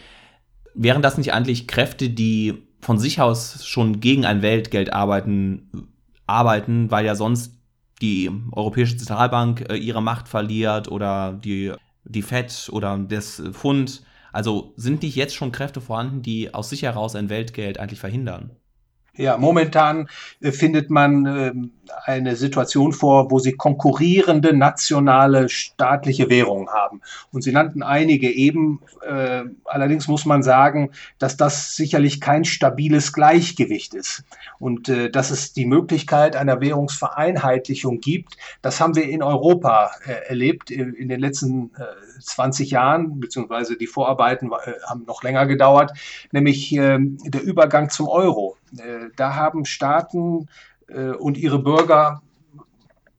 wären 0.74 1.02
das 1.02 1.18
nicht 1.18 1.34
eigentlich 1.34 1.68
Kräfte, 1.68 2.08
die 2.08 2.62
von 2.80 2.98
sich 2.98 3.20
aus 3.20 3.66
schon 3.66 4.00
gegen 4.00 4.24
ein 4.24 4.40
Weltgeld 4.40 4.92
arbeiten, 4.92 5.88
arbeiten, 6.26 6.90
weil 6.90 7.04
ja 7.04 7.14
sonst 7.14 7.58
die 8.00 8.30
Europäische 8.52 8.96
Zentralbank 8.96 9.68
äh, 9.68 9.76
ihre 9.76 10.00
Macht 10.00 10.28
verliert 10.28 10.88
oder 10.88 11.32
die, 11.32 11.72
die 12.04 12.22
FED 12.22 12.70
oder 12.72 12.96
das 12.96 13.42
Pfund 13.52 14.02
also 14.32 14.75
sind 14.76 15.02
nicht 15.02 15.16
jetzt 15.16 15.35
schon 15.35 15.52
Kräfte 15.52 15.80
vorhanden, 15.80 16.23
die 16.23 16.54
aus 16.54 16.70
sich 16.70 16.82
heraus 16.82 17.14
ein 17.14 17.30
Weltgeld 17.30 17.78
eigentlich 17.78 18.00
verhindern? 18.00 18.56
Ja, 19.18 19.37
momentan 19.37 20.08
äh, 20.40 20.52
findet 20.52 20.90
man 20.90 21.26
äh, 21.26 21.52
eine 22.04 22.37
Situation 22.37 22.92
vor, 22.92 23.32
wo 23.32 23.40
sie 23.40 23.52
konkurrierende 23.52 24.56
nationale 24.56 25.48
staatliche 25.48 26.30
Währungen 26.30 26.68
haben. 26.68 27.00
Und 27.32 27.42
Sie 27.42 27.50
nannten 27.50 27.82
einige 27.82 28.30
eben. 28.30 28.80
Äh, 29.04 29.42
allerdings 29.64 30.06
muss 30.06 30.25
man 30.25 30.44
sagen, 30.44 30.92
dass 31.18 31.37
das 31.37 31.75
sicherlich 31.75 32.20
kein 32.20 32.44
stabiles 32.44 33.12
Gleichgewicht 33.12 33.92
ist. 33.94 34.22
Und 34.60 34.88
äh, 34.88 35.10
dass 35.10 35.32
es 35.32 35.52
die 35.52 35.66
Möglichkeit 35.66 36.37
einer 36.37 36.60
Währungsvereinheitlichung 36.60 37.98
gibt, 37.98 38.37
das 38.62 38.80
haben 38.80 38.94
wir 38.94 39.08
in 39.08 39.25
Europa 39.25 39.90
erlebt 40.28 40.70
in, 40.70 40.94
in 40.94 41.08
den 41.08 41.18
letzten 41.18 41.72
20 42.20 42.70
Jahren, 42.70 43.18
beziehungsweise 43.18 43.76
die 43.76 43.87
Vorarbeiten 43.87 44.50
haben 44.87 45.04
noch 45.06 45.22
länger 45.25 45.46
gedauert, 45.46 45.92
nämlich 46.30 46.72
ähm, 46.72 47.18
der 47.25 47.42
Übergang 47.42 47.90
zum 47.90 48.06
Euro. 48.08 48.57
Äh, 48.76 49.10
da 49.16 49.34
haben 49.34 49.64
Staaten 49.64 50.48
äh, 50.88 51.10
und 51.10 51.38
ihre 51.38 51.58
Bürger 51.58 52.22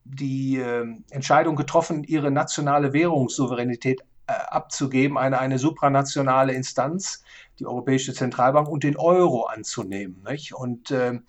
die 0.05 0.57
äh, 0.57 0.85
Entscheidung 1.11 1.55
getroffen, 1.55 2.03
ihre 2.03 2.31
nationale 2.31 2.93
Währungssouveränität 2.93 4.01
abzugeben, 4.27 5.17
eine, 5.17 5.39
eine 5.39 5.57
supranationale 5.57 6.53
Instanz, 6.53 7.23
die 7.59 7.65
Europäische 7.65 8.13
Zentralbank, 8.13 8.67
und 8.67 8.83
den 8.83 8.97
Euro 8.97 9.43
anzunehmen. 9.43 10.23
Nicht? 10.27 10.53
Und 10.53 10.91
äh, 10.91 11.19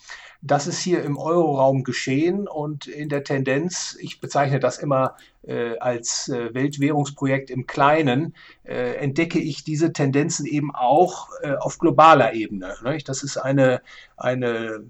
das 0.43 0.67
ist 0.67 0.81
hier 0.81 1.03
im 1.03 1.17
Euroraum 1.19 1.85
geschehen 1.85 2.49
und 2.49 2.87
in 2.87 3.09
der 3.09 3.25
Tendenz, 3.25 3.97
ich 4.01 4.21
bezeichne 4.21 4.61
das 4.61 4.79
immer 4.79 5.17
äh, 5.43 5.77
als 5.79 6.29
äh, 6.29 6.55
Weltwährungsprojekt 6.55 7.51
im 7.51 7.67
Kleinen, 7.67 8.35
äh, 8.65 8.95
entdecke 8.95 9.39
ich 9.39 9.65
diese 9.65 9.93
Tendenzen 9.93 10.47
eben 10.47 10.75
auch 10.75 11.29
äh, 11.43 11.55
auf 11.55 11.79
globaler 11.79 12.35
Ebene. 12.35 12.75
Nicht? 12.85 13.09
Das 13.09 13.23
ist 13.23 13.37
eine, 13.37 13.83
eine 14.17 14.85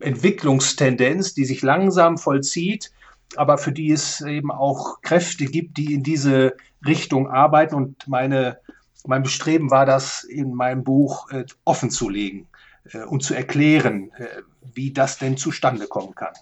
Entwicklungstendenz, 0.00 1.34
die 1.34 1.44
sich 1.44 1.62
langsam 1.62 2.18
vollzieht 2.18 2.90
aber 3.36 3.58
für 3.58 3.72
die 3.72 3.90
es 3.90 4.20
eben 4.20 4.50
auch 4.50 5.00
Kräfte 5.02 5.44
gibt, 5.46 5.76
die 5.76 5.94
in 5.94 6.02
diese 6.02 6.54
Richtung 6.84 7.28
arbeiten. 7.28 7.74
Und 7.74 8.08
meine, 8.08 8.58
mein 9.06 9.22
Bestreben 9.22 9.70
war 9.70 9.86
das 9.86 10.24
in 10.24 10.54
meinem 10.54 10.84
Buch 10.84 11.30
äh, 11.30 11.44
offen 11.64 11.90
zu 11.90 12.08
legen 12.08 12.46
äh, 12.92 13.04
und 13.04 13.22
zu 13.22 13.34
erklären, 13.34 14.10
äh, 14.16 14.26
wie 14.74 14.92
das 14.92 15.18
denn 15.18 15.36
zustande 15.36 15.86
kommen 15.86 16.14
kann. 16.14 16.32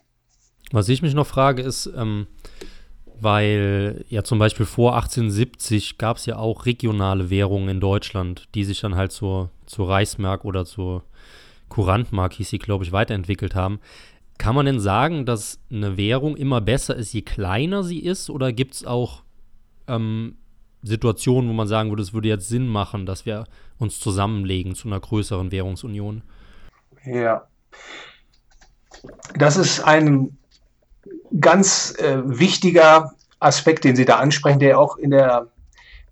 Was 0.72 0.88
ich 0.88 1.02
mich 1.02 1.14
noch 1.14 1.26
frage, 1.26 1.62
ist, 1.62 1.90
ähm, 1.96 2.26
weil 3.20 4.04
ja 4.08 4.22
zum 4.24 4.38
Beispiel 4.38 4.66
vor 4.66 4.94
1870 4.94 5.98
gab 5.98 6.16
es 6.16 6.26
ja 6.26 6.36
auch 6.36 6.66
regionale 6.66 7.28
Währungen 7.28 7.68
in 7.68 7.80
Deutschland, 7.80 8.48
die 8.54 8.64
sich 8.64 8.80
dann 8.80 8.94
halt 8.94 9.12
zur, 9.12 9.50
zur 9.66 9.88
Reichsmark 9.88 10.44
oder 10.44 10.64
zur 10.64 11.04
Kurantmark, 11.68 12.34
hieß 12.34 12.50
sie, 12.50 12.58
glaube 12.58 12.84
ich, 12.84 12.92
weiterentwickelt 12.92 13.54
haben. 13.54 13.80
Kann 14.38 14.54
man 14.54 14.66
denn 14.66 14.80
sagen, 14.80 15.26
dass 15.26 15.60
eine 15.70 15.96
Währung 15.96 16.36
immer 16.36 16.60
besser 16.60 16.96
ist, 16.96 17.12
je 17.12 17.22
kleiner 17.22 17.82
sie 17.82 18.00
ist? 18.00 18.30
Oder 18.30 18.52
gibt 18.52 18.74
es 18.74 18.84
auch 18.86 19.22
ähm, 19.86 20.36
Situationen, 20.82 21.50
wo 21.50 21.54
man 21.54 21.68
sagen 21.68 21.90
würde, 21.90 22.02
es 22.02 22.12
würde 22.12 22.28
jetzt 22.28 22.48
Sinn 22.48 22.66
machen, 22.66 23.06
dass 23.06 23.26
wir 23.26 23.44
uns 23.78 24.00
zusammenlegen 24.00 24.74
zu 24.74 24.88
einer 24.88 25.00
größeren 25.00 25.52
Währungsunion? 25.52 26.22
Ja. 27.04 27.46
Das 29.34 29.56
ist 29.56 29.80
ein 29.80 30.36
ganz 31.38 31.94
äh, 31.98 32.22
wichtiger 32.24 33.12
Aspekt, 33.38 33.84
den 33.84 33.96
Sie 33.96 34.04
da 34.04 34.16
ansprechen, 34.16 34.58
der 34.58 34.78
auch 34.78 34.96
in 34.96 35.10
der 35.10 35.48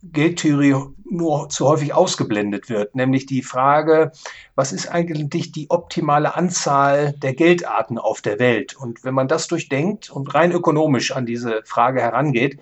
Geldtheorie 0.02 0.76
nur 1.10 1.48
zu 1.48 1.66
häufig 1.66 1.92
ausgeblendet 1.92 2.68
wird, 2.68 2.94
nämlich 2.94 3.26
die 3.26 3.42
Frage, 3.42 4.12
was 4.54 4.72
ist 4.72 4.88
eigentlich 4.88 5.52
die 5.52 5.70
optimale 5.70 6.36
Anzahl 6.36 7.12
der 7.14 7.34
Geldarten 7.34 7.98
auf 7.98 8.20
der 8.20 8.38
Welt? 8.38 8.76
Und 8.76 9.04
wenn 9.04 9.14
man 9.14 9.28
das 9.28 9.48
durchdenkt 9.48 10.10
und 10.10 10.34
rein 10.34 10.52
ökonomisch 10.52 11.12
an 11.12 11.26
diese 11.26 11.62
Frage 11.64 12.00
herangeht, 12.00 12.60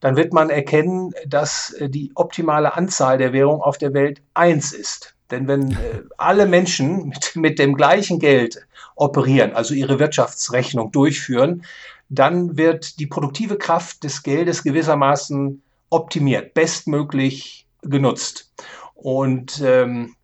dann 0.00 0.16
wird 0.16 0.32
man 0.32 0.50
erkennen, 0.50 1.12
dass 1.26 1.72
äh, 1.74 1.88
die 1.88 2.12
optimale 2.14 2.74
Anzahl 2.74 3.18
der 3.18 3.32
Währung 3.32 3.60
auf 3.62 3.78
der 3.78 3.94
Welt 3.94 4.22
eins 4.34 4.72
ist. 4.72 5.14
Denn 5.30 5.48
wenn 5.48 5.72
äh, 5.72 6.02
alle 6.18 6.46
Menschen 6.46 7.08
mit, 7.08 7.36
mit 7.36 7.58
dem 7.58 7.74
gleichen 7.74 8.18
Geld 8.18 8.66
operieren, 8.96 9.52
also 9.52 9.74
ihre 9.74 9.98
Wirtschaftsrechnung 9.98 10.92
durchführen, 10.92 11.64
dann 12.08 12.56
wird 12.56 12.98
die 12.98 13.06
produktive 13.06 13.58
Kraft 13.58 14.04
des 14.04 14.22
Geldes 14.22 14.62
gewissermaßen 14.62 15.62
optimiert, 15.90 16.54
bestmöglich 16.54 17.66
genutzt. 17.82 18.52
Und 18.94 19.62
ähm, 19.64 20.14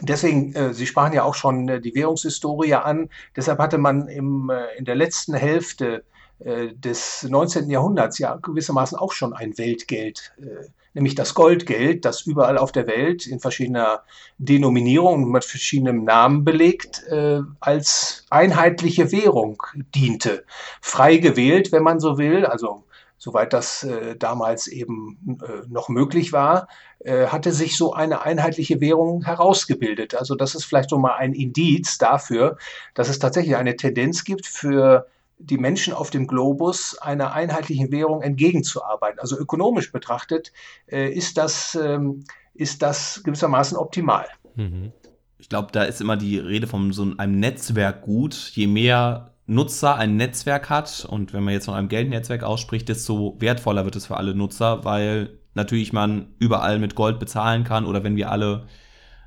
deswegen, 0.00 0.54
äh, 0.54 0.74
Sie 0.74 0.86
sprachen 0.86 1.12
ja 1.12 1.22
auch 1.22 1.34
schon 1.34 1.68
äh, 1.68 1.80
die 1.80 1.94
Währungshistorie 1.94 2.74
an, 2.74 3.10
deshalb 3.36 3.58
hatte 3.58 3.78
man 3.78 4.08
im, 4.08 4.50
äh, 4.50 4.76
in 4.78 4.84
der 4.84 4.96
letzten 4.96 5.34
Hälfte 5.34 6.04
des 6.40 7.26
19. 7.28 7.68
Jahrhunderts 7.68 8.18
ja 8.18 8.36
gewissermaßen 8.36 8.96
auch 8.96 9.12
schon 9.12 9.34
ein 9.34 9.58
Weltgeld, 9.58 10.32
äh, 10.40 10.68
nämlich 10.94 11.14
das 11.14 11.34
Goldgeld, 11.34 12.04
das 12.04 12.22
überall 12.22 12.58
auf 12.58 12.72
der 12.72 12.86
Welt 12.86 13.26
in 13.26 13.40
verschiedener 13.40 14.02
Denominierung 14.38 15.24
und 15.24 15.30
mit 15.30 15.44
verschiedenen 15.44 16.04
Namen 16.04 16.44
belegt, 16.44 17.04
äh, 17.08 17.40
als 17.60 18.24
einheitliche 18.30 19.12
Währung 19.12 19.62
diente. 19.94 20.44
Frei 20.80 21.18
gewählt, 21.18 21.72
wenn 21.72 21.82
man 21.82 22.00
so 22.00 22.18
will, 22.18 22.46
also 22.46 22.84
soweit 23.18 23.52
das 23.52 23.82
äh, 23.84 24.16
damals 24.16 24.66
eben 24.66 25.38
äh, 25.42 25.66
noch 25.68 25.90
möglich 25.90 26.32
war, 26.32 26.68
äh, 27.00 27.26
hatte 27.26 27.52
sich 27.52 27.76
so 27.76 27.92
eine 27.92 28.22
einheitliche 28.22 28.80
Währung 28.80 29.24
herausgebildet. 29.24 30.14
Also 30.14 30.34
das 30.34 30.54
ist 30.54 30.64
vielleicht 30.64 30.88
so 30.88 30.98
mal 30.98 31.16
ein 31.16 31.34
Indiz 31.34 31.98
dafür, 31.98 32.56
dass 32.94 33.10
es 33.10 33.18
tatsächlich 33.18 33.56
eine 33.56 33.76
Tendenz 33.76 34.24
gibt 34.24 34.46
für 34.46 35.06
die 35.40 35.58
Menschen 35.58 35.92
auf 35.92 36.10
dem 36.10 36.26
Globus 36.26 36.98
einer 36.98 37.32
einheitlichen 37.32 37.90
Währung 37.90 38.22
entgegenzuarbeiten. 38.22 39.18
Also 39.18 39.38
ökonomisch 39.38 39.90
betrachtet 39.90 40.52
äh, 40.86 41.10
ist, 41.10 41.38
das, 41.38 41.74
ähm, 41.74 42.24
ist 42.54 42.82
das 42.82 43.22
gewissermaßen 43.24 43.76
optimal. 43.76 44.26
Mhm. 44.54 44.92
Ich 45.38 45.48
glaube, 45.48 45.68
da 45.72 45.84
ist 45.84 46.00
immer 46.00 46.16
die 46.16 46.38
Rede 46.38 46.66
von 46.66 46.92
so 46.92 47.06
einem 47.16 47.40
Netzwerk 47.40 48.02
gut. 48.02 48.34
Je 48.54 48.66
mehr 48.66 49.32
Nutzer 49.46 49.96
ein 49.96 50.16
Netzwerk 50.16 50.70
hat 50.70 51.06
und 51.10 51.32
wenn 51.32 51.42
man 51.42 51.54
jetzt 51.54 51.64
von 51.64 51.74
einem 51.74 51.88
Geldnetzwerk 51.88 52.44
ausspricht, 52.44 52.88
desto 52.88 53.36
wertvoller 53.40 53.84
wird 53.84 53.96
es 53.96 54.06
für 54.06 54.16
alle 54.16 54.34
Nutzer, 54.34 54.84
weil 54.84 55.40
natürlich 55.54 55.92
man 55.92 56.28
überall 56.38 56.78
mit 56.78 56.94
Gold 56.94 57.18
bezahlen 57.18 57.64
kann 57.64 57.84
oder 57.84 58.04
wenn 58.04 58.14
wir 58.14 58.30
alle 58.30 58.66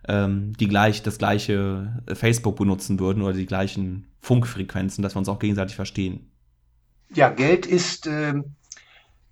ähm, 0.07 0.53
die 0.59 0.67
gleich, 0.67 1.03
das 1.03 1.17
gleiche 1.17 2.03
Facebook 2.13 2.55
benutzen 2.55 2.99
würden 2.99 3.21
oder 3.23 3.33
die 3.33 3.45
gleichen 3.45 4.12
Funkfrequenzen, 4.23 5.03
dass 5.03 5.15
wir 5.15 5.19
uns 5.19 5.27
auch 5.27 5.37
gegenseitig 5.37 5.75
verstehen. 5.75 6.31
Ja, 7.13 7.29
Geld 7.29 7.65
ist, 7.65 8.07
äh, 8.07 8.33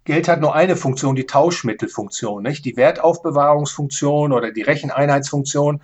Geld 0.04 0.28
hat 0.28 0.42
nur 0.42 0.54
eine 0.54 0.76
Funktion, 0.76 1.16
die 1.16 1.26
Tauschmittelfunktion, 1.26 2.44
nicht? 2.44 2.66
Die 2.66 2.76
Wertaufbewahrungsfunktion 2.76 4.34
oder 4.34 4.52
die 4.52 4.64
Recheneinheitsfunktion. 4.64 5.82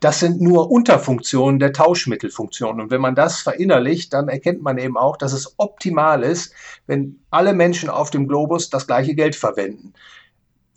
Das 0.00 0.18
sind 0.18 0.40
nur 0.40 0.70
Unterfunktionen 0.70 1.60
der 1.60 1.72
Tauschmittelfunktion. 1.72 2.80
Und 2.80 2.90
wenn 2.90 3.00
man 3.00 3.14
das 3.14 3.40
verinnerlicht, 3.40 4.12
dann 4.12 4.28
erkennt 4.28 4.62
man 4.62 4.78
eben 4.78 4.96
auch, 4.96 5.16
dass 5.16 5.32
es 5.32 5.54
optimal 5.58 6.24
ist, 6.24 6.52
wenn 6.88 7.20
alle 7.30 7.52
Menschen 7.52 7.88
auf 7.88 8.10
dem 8.10 8.26
Globus 8.26 8.68
das 8.68 8.88
gleiche 8.88 9.14
Geld 9.14 9.36
verwenden. 9.36 9.92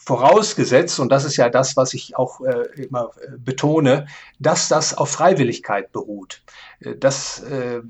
Vorausgesetzt, 0.05 0.99
und 0.99 1.11
das 1.11 1.23
ist 1.23 1.37
ja 1.37 1.49
das, 1.49 1.77
was 1.77 1.93
ich 1.93 2.17
auch 2.17 2.41
äh, 2.41 2.81
immer 2.81 3.11
äh, 3.21 3.37
betone, 3.37 4.07
dass 4.39 4.67
das 4.67 4.97
auf 4.97 5.09
Freiwilligkeit 5.09 5.93
beruht. 5.93 6.41
Äh, 6.81 6.95
das 6.97 7.39
äh, 7.43 7.81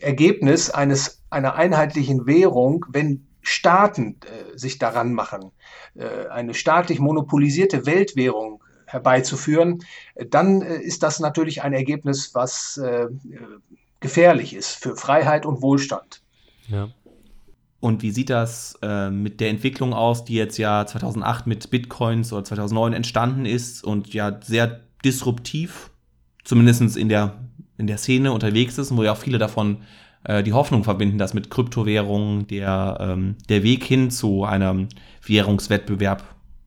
Ergebnis 0.00 0.70
eines, 0.70 1.22
einer 1.30 1.54
einheitlichen 1.54 2.26
Währung, 2.26 2.86
wenn 2.88 3.26
Staaten 3.42 4.18
äh, 4.24 4.58
sich 4.58 4.78
daran 4.78 5.14
machen, 5.14 5.52
äh, 5.94 6.26
eine 6.28 6.54
staatlich 6.54 6.98
monopolisierte 6.98 7.86
Weltwährung 7.86 8.64
herbeizuführen, 8.86 9.84
dann 10.16 10.62
ist 10.62 11.04
das 11.04 11.20
natürlich 11.20 11.62
ein 11.62 11.72
Ergebnis, 11.72 12.34
was 12.34 12.80
gefährlich 14.00 14.52
ist 14.52 14.74
für 14.74 14.96
Freiheit 14.96 15.46
und 15.46 15.62
Wohlstand. 15.62 16.22
Ja. 16.66 16.88
Und 17.80 18.02
wie 18.02 18.10
sieht 18.10 18.28
das 18.28 18.78
äh, 18.82 19.10
mit 19.10 19.40
der 19.40 19.48
Entwicklung 19.48 19.94
aus, 19.94 20.24
die 20.24 20.34
jetzt 20.34 20.58
ja 20.58 20.86
2008 20.86 21.46
mit 21.46 21.70
Bitcoins 21.70 22.32
oder 22.32 22.44
2009 22.44 22.92
entstanden 22.92 23.46
ist 23.46 23.82
und 23.82 24.12
ja 24.12 24.38
sehr 24.42 24.80
disruptiv, 25.02 25.90
zumindest 26.44 26.96
in 26.96 27.08
der, 27.08 27.38
in 27.78 27.86
der 27.86 27.96
Szene 27.96 28.32
unterwegs 28.32 28.76
ist 28.76 28.90
und 28.90 28.98
wo 28.98 29.02
ja 29.02 29.12
auch 29.12 29.16
viele 29.16 29.38
davon 29.38 29.78
äh, 30.24 30.42
die 30.42 30.52
Hoffnung 30.52 30.84
verbinden, 30.84 31.16
dass 31.16 31.32
mit 31.32 31.50
Kryptowährungen 31.50 32.46
der, 32.46 32.98
ähm, 33.00 33.36
der 33.48 33.62
Weg 33.62 33.84
hin 33.84 34.10
zu 34.10 34.44
einem 34.44 34.88
Währungswettbewerb 35.24 36.22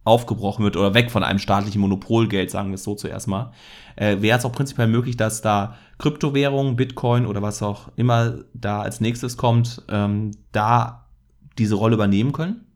aufgebrochen 0.06 0.66
wird 0.66 0.76
oder 0.76 0.94
weg 0.94 1.12
von 1.12 1.24
einem 1.24 1.40
staatlichen 1.40 1.80
Monopolgeld, 1.80 2.52
sagen 2.52 2.70
wir 2.70 2.76
es 2.76 2.84
so 2.84 2.96
zuerst 2.96 3.28
mal, 3.28 3.52
äh, 3.96 4.18
wäre 4.20 4.38
es 4.38 4.46
auch 4.46 4.52
prinzipiell 4.52 4.88
möglich, 4.88 5.16
dass 5.16 5.42
da 5.42 5.78
Kryptowährungen, 6.00 6.76
Bitcoin 6.76 7.26
oder 7.26 7.42
was 7.42 7.62
auch 7.62 7.90
immer 7.96 8.40
da 8.54 8.82
als 8.82 9.00
nächstes 9.00 9.38
kommt, 9.38 9.82
ähm, 9.90 10.32
da 10.52 11.03
diese 11.58 11.76
Rolle 11.76 11.96
übernehmen 11.96 12.32
können? 12.32 12.68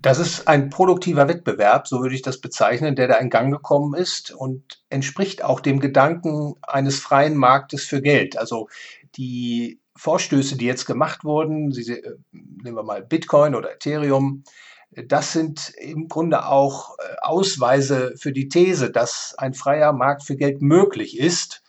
Das 0.00 0.20
ist 0.20 0.46
ein 0.46 0.70
produktiver 0.70 1.26
Wettbewerb, 1.26 1.88
so 1.88 2.00
würde 2.00 2.14
ich 2.14 2.22
das 2.22 2.40
bezeichnen, 2.40 2.94
der 2.94 3.08
da 3.08 3.16
in 3.16 3.30
Gang 3.30 3.52
gekommen 3.52 3.94
ist 3.94 4.30
und 4.30 4.80
entspricht 4.90 5.42
auch 5.42 5.58
dem 5.58 5.80
Gedanken 5.80 6.54
eines 6.62 7.00
freien 7.00 7.36
Marktes 7.36 7.84
für 7.84 8.00
Geld. 8.00 8.38
Also 8.38 8.68
die 9.16 9.80
Vorstöße, 9.96 10.56
die 10.56 10.66
jetzt 10.66 10.86
gemacht 10.86 11.24
wurden, 11.24 11.72
Sie, 11.72 11.92
äh, 11.92 12.16
nehmen 12.30 12.76
wir 12.76 12.84
mal 12.84 13.02
Bitcoin 13.02 13.56
oder 13.56 13.72
Ethereum, 13.72 14.44
das 14.90 15.32
sind 15.32 15.72
im 15.76 16.06
Grunde 16.08 16.46
auch 16.46 16.96
äh, 16.98 17.16
Ausweise 17.22 18.14
für 18.16 18.32
die 18.32 18.48
These, 18.48 18.90
dass 18.92 19.34
ein 19.36 19.52
freier 19.52 19.92
Markt 19.92 20.22
für 20.22 20.36
Geld 20.36 20.62
möglich 20.62 21.18
ist 21.18 21.62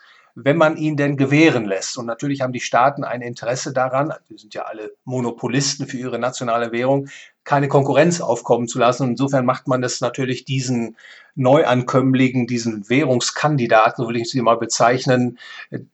wenn 0.43 0.57
man 0.57 0.77
ihn 0.77 0.95
denn 0.95 1.17
gewähren 1.17 1.65
lässt. 1.65 1.97
Und 1.97 2.05
natürlich 2.05 2.41
haben 2.41 2.53
die 2.53 2.59
Staaten 2.59 3.03
ein 3.03 3.21
Interesse 3.21 3.73
daran, 3.73 4.13
wir 4.27 4.37
sind 4.37 4.53
ja 4.53 4.63
alle 4.63 4.91
Monopolisten 5.03 5.87
für 5.87 5.97
ihre 5.97 6.19
nationale 6.19 6.71
Währung, 6.71 7.09
keine 7.43 7.67
Konkurrenz 7.67 8.21
aufkommen 8.21 8.67
zu 8.67 8.79
lassen. 8.79 9.03
Und 9.03 9.09
insofern 9.11 9.45
macht 9.45 9.67
man 9.67 9.81
das 9.81 10.01
natürlich 10.01 10.45
diesen 10.45 10.97
Neuankömmlingen, 11.35 12.47
diesen 12.47 12.89
Währungskandidaten, 12.89 14.03
so 14.03 14.09
will 14.09 14.17
ich 14.17 14.29
sie 14.29 14.41
mal 14.41 14.57
bezeichnen, 14.57 15.39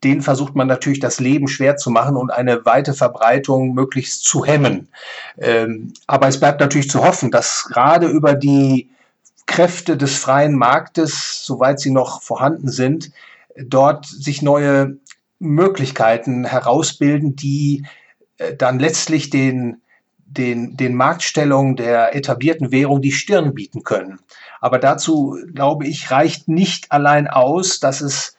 den 0.04 0.22
versucht 0.22 0.56
man 0.56 0.68
natürlich 0.68 1.00
das 1.00 1.20
Leben 1.20 1.48
schwer 1.48 1.78
zu 1.78 1.92
machen 1.92 2.18
und 2.18 2.32
eine 2.32 2.66
weite 2.66 2.94
Verbreitung 2.94 3.74
möglichst 3.74 4.24
zu 4.26 4.44
hemmen. 4.46 4.90
Ähm, 5.38 5.94
aber 6.08 6.28
es 6.28 6.40
bleibt 6.40 6.60
natürlich 6.62 6.90
zu 6.90 7.04
hoffen, 7.04 7.32
dass 7.32 7.66
gerade 7.66 8.08
über 8.08 8.34
die 8.34 8.90
Kräfte 9.46 9.96
des 9.96 10.18
freien 10.18 10.56
Marktes, 10.56 11.46
soweit 11.46 11.80
sie 11.80 11.92
noch 11.92 12.22
vorhanden 12.24 12.70
sind, 12.70 13.12
dort 13.56 14.06
sich 14.06 14.42
neue 14.42 14.98
Möglichkeiten 15.40 16.46
herausbilden, 16.46 17.36
die 17.36 17.86
äh, 18.38 18.56
dann 18.56 18.80
letztlich 18.80 19.30
den, 19.30 19.82
den, 20.26 20.76
den 20.78 20.96
Marktstellungen 20.96 21.76
der 21.76 22.16
etablierten 22.16 22.72
Währung 22.72 23.02
die 23.02 23.12
Stirn 23.12 23.54
bieten 23.54 23.84
können. 23.84 24.20
Aber 24.62 24.80
dazu, 24.80 25.38
glaube 25.54 25.88
ich, 25.88 26.12
reicht 26.12 26.48
nicht 26.48 26.92
allein 26.92 27.28
aus, 27.28 27.80
dass 27.80 28.02
es 28.02 28.36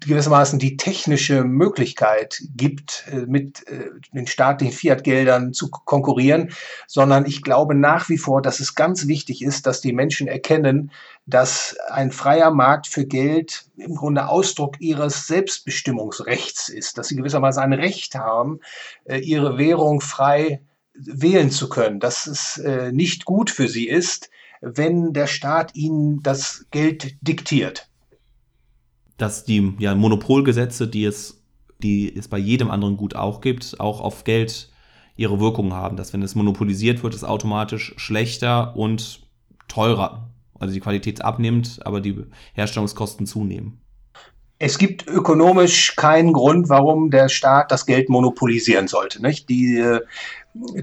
gewissermaßen 0.00 0.58
die 0.58 0.76
technische 0.76 1.44
Möglichkeit 1.44 2.40
gibt, 2.56 3.04
äh, 3.10 3.26
mit 3.26 3.66
äh, 3.68 3.90
den 4.12 4.26
staatlichen 4.26 4.72
Fiat-Geldern 4.72 5.52
zu 5.52 5.70
konkurrieren, 5.70 6.52
sondern 6.86 7.26
ich 7.26 7.42
glaube 7.42 7.74
nach 7.74 8.08
wie 8.08 8.18
vor, 8.18 8.42
dass 8.42 8.60
es 8.60 8.74
ganz 8.74 9.06
wichtig 9.06 9.42
ist, 9.42 9.66
dass 9.66 9.80
die 9.80 9.92
Menschen 9.92 10.28
erkennen, 10.28 10.90
dass 11.26 11.76
ein 11.90 12.12
freier 12.12 12.50
Markt 12.50 12.86
für 12.86 13.04
Geld 13.04 13.66
im 13.76 13.96
Grunde 13.96 14.28
Ausdruck 14.28 14.80
ihres 14.80 15.26
Selbstbestimmungsrechts 15.26 16.68
ist, 16.68 16.98
dass 16.98 17.08
sie 17.08 17.16
gewissermaßen 17.16 17.62
ein 17.62 17.72
Recht 17.72 18.14
haben, 18.14 18.60
äh, 19.04 19.18
ihre 19.18 19.58
Währung 19.58 20.00
frei 20.00 20.62
wählen 20.94 21.50
zu 21.50 21.68
können, 21.68 22.00
dass 22.00 22.26
es 22.26 22.58
nicht 22.90 23.26
gut 23.26 23.50
für 23.50 23.68
sie 23.68 23.86
ist, 23.86 24.30
wenn 24.62 25.12
der 25.12 25.26
Staat 25.26 25.74
ihnen 25.74 26.22
das 26.22 26.64
Geld 26.70 27.18
diktiert 27.20 27.90
dass 29.16 29.44
die 29.44 29.74
ja, 29.78 29.94
Monopolgesetze, 29.94 30.88
die 30.88 31.04
es, 31.04 31.42
die 31.82 32.14
es 32.14 32.28
bei 32.28 32.38
jedem 32.38 32.70
anderen 32.70 32.96
Gut 32.96 33.14
auch 33.14 33.40
gibt, 33.40 33.80
auch 33.80 34.00
auf 34.00 34.24
Geld 34.24 34.70
ihre 35.16 35.40
Wirkung 35.40 35.72
haben. 35.72 35.96
Dass 35.96 36.12
wenn 36.12 36.22
es 36.22 36.34
monopolisiert 36.34 37.02
wird, 37.02 37.14
es 37.14 37.24
automatisch 37.24 37.94
schlechter 37.96 38.76
und 38.76 39.20
teurer. 39.68 40.30
Also 40.58 40.74
die 40.74 40.80
Qualität 40.80 41.24
abnimmt, 41.24 41.80
aber 41.84 42.00
die 42.00 42.24
Herstellungskosten 42.54 43.26
zunehmen. 43.26 43.80
Es 44.58 44.78
gibt 44.78 45.06
ökonomisch 45.06 45.96
keinen 45.96 46.32
Grund, 46.32 46.68
warum 46.70 47.10
der 47.10 47.28
Staat 47.28 47.70
das 47.70 47.84
Geld 47.84 48.08
monopolisieren 48.08 48.88
sollte. 48.88 49.20
Nicht? 49.20 49.50
Die 49.50 49.78
äh, 49.78 50.00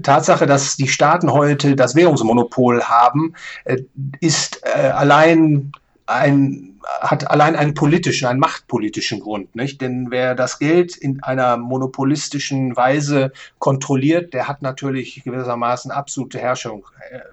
Tatsache, 0.02 0.46
dass 0.46 0.76
die 0.76 0.86
Staaten 0.86 1.32
heute 1.32 1.74
das 1.74 1.96
Währungsmonopol 1.96 2.84
haben, 2.84 3.34
äh, 3.64 3.78
ist 4.20 4.62
äh, 4.64 4.78
allein 4.88 5.72
ein 6.06 6.70
hat 7.00 7.30
allein 7.30 7.56
einen 7.56 7.72
politischen, 7.72 8.26
einen 8.26 8.38
machtpolitischen 8.40 9.20
Grund, 9.20 9.56
nicht? 9.56 9.80
Denn 9.80 10.10
wer 10.10 10.34
das 10.34 10.58
Geld 10.58 10.96
in 10.96 11.22
einer 11.22 11.56
monopolistischen 11.56 12.76
Weise 12.76 13.32
kontrolliert, 13.58 14.34
der 14.34 14.48
hat 14.48 14.60
natürlich 14.60 15.22
gewissermaßen 15.24 15.90
absolute 15.90 16.38
Herrschung, 16.38 16.86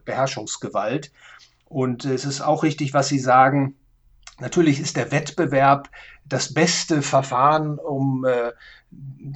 Beherrschungsgewalt. 0.06 1.12
Und 1.72 2.04
es 2.04 2.26
ist 2.26 2.42
auch 2.42 2.64
richtig, 2.64 2.94
was 2.94 3.08
Sie 3.08 3.20
sagen. 3.20 3.76
Natürlich 4.42 4.82
ist 4.82 4.98
der 4.98 5.12
Wettbewerb 5.12 5.90
das 6.26 6.54
beste 6.54 7.02
Verfahren, 7.02 7.80
um 7.80 8.26
äh, 8.26 8.52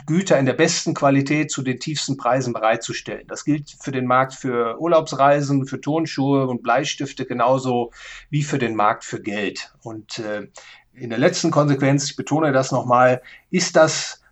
Güter 0.06 0.38
in 0.38 0.46
der 0.46 0.54
besten 0.54 0.94
Qualität 0.94 1.50
zu 1.50 1.62
den 1.62 1.80
tiefsten 1.80 2.18
Preisen 2.18 2.52
bereitzustellen. 2.52 3.26
Das 3.28 3.46
gilt 3.46 3.78
für 3.80 3.92
den 3.92 4.06
Markt 4.06 4.34
für 4.34 4.78
Urlaubsreisen, 4.82 5.66
für 5.66 5.80
Turnschuhe 5.80 6.48
und 6.48 6.62
Bleistifte 6.62 7.26
genauso 7.26 7.92
wie 8.30 8.44
für 8.44 8.58
den 8.58 8.76
Markt 8.76 9.06
für 9.06 9.22
Geld. 9.22 9.74
Und 9.82 10.20
äh, 10.20 10.48
in 10.94 11.12
der 11.12 11.20
letzten 11.20 11.52
Konsequenz, 11.52 12.10
ich 12.10 12.18
betone 12.18 12.52
das 12.52 12.74
nochmal, 12.74 13.22
ist 13.50 13.78
das 13.78 14.25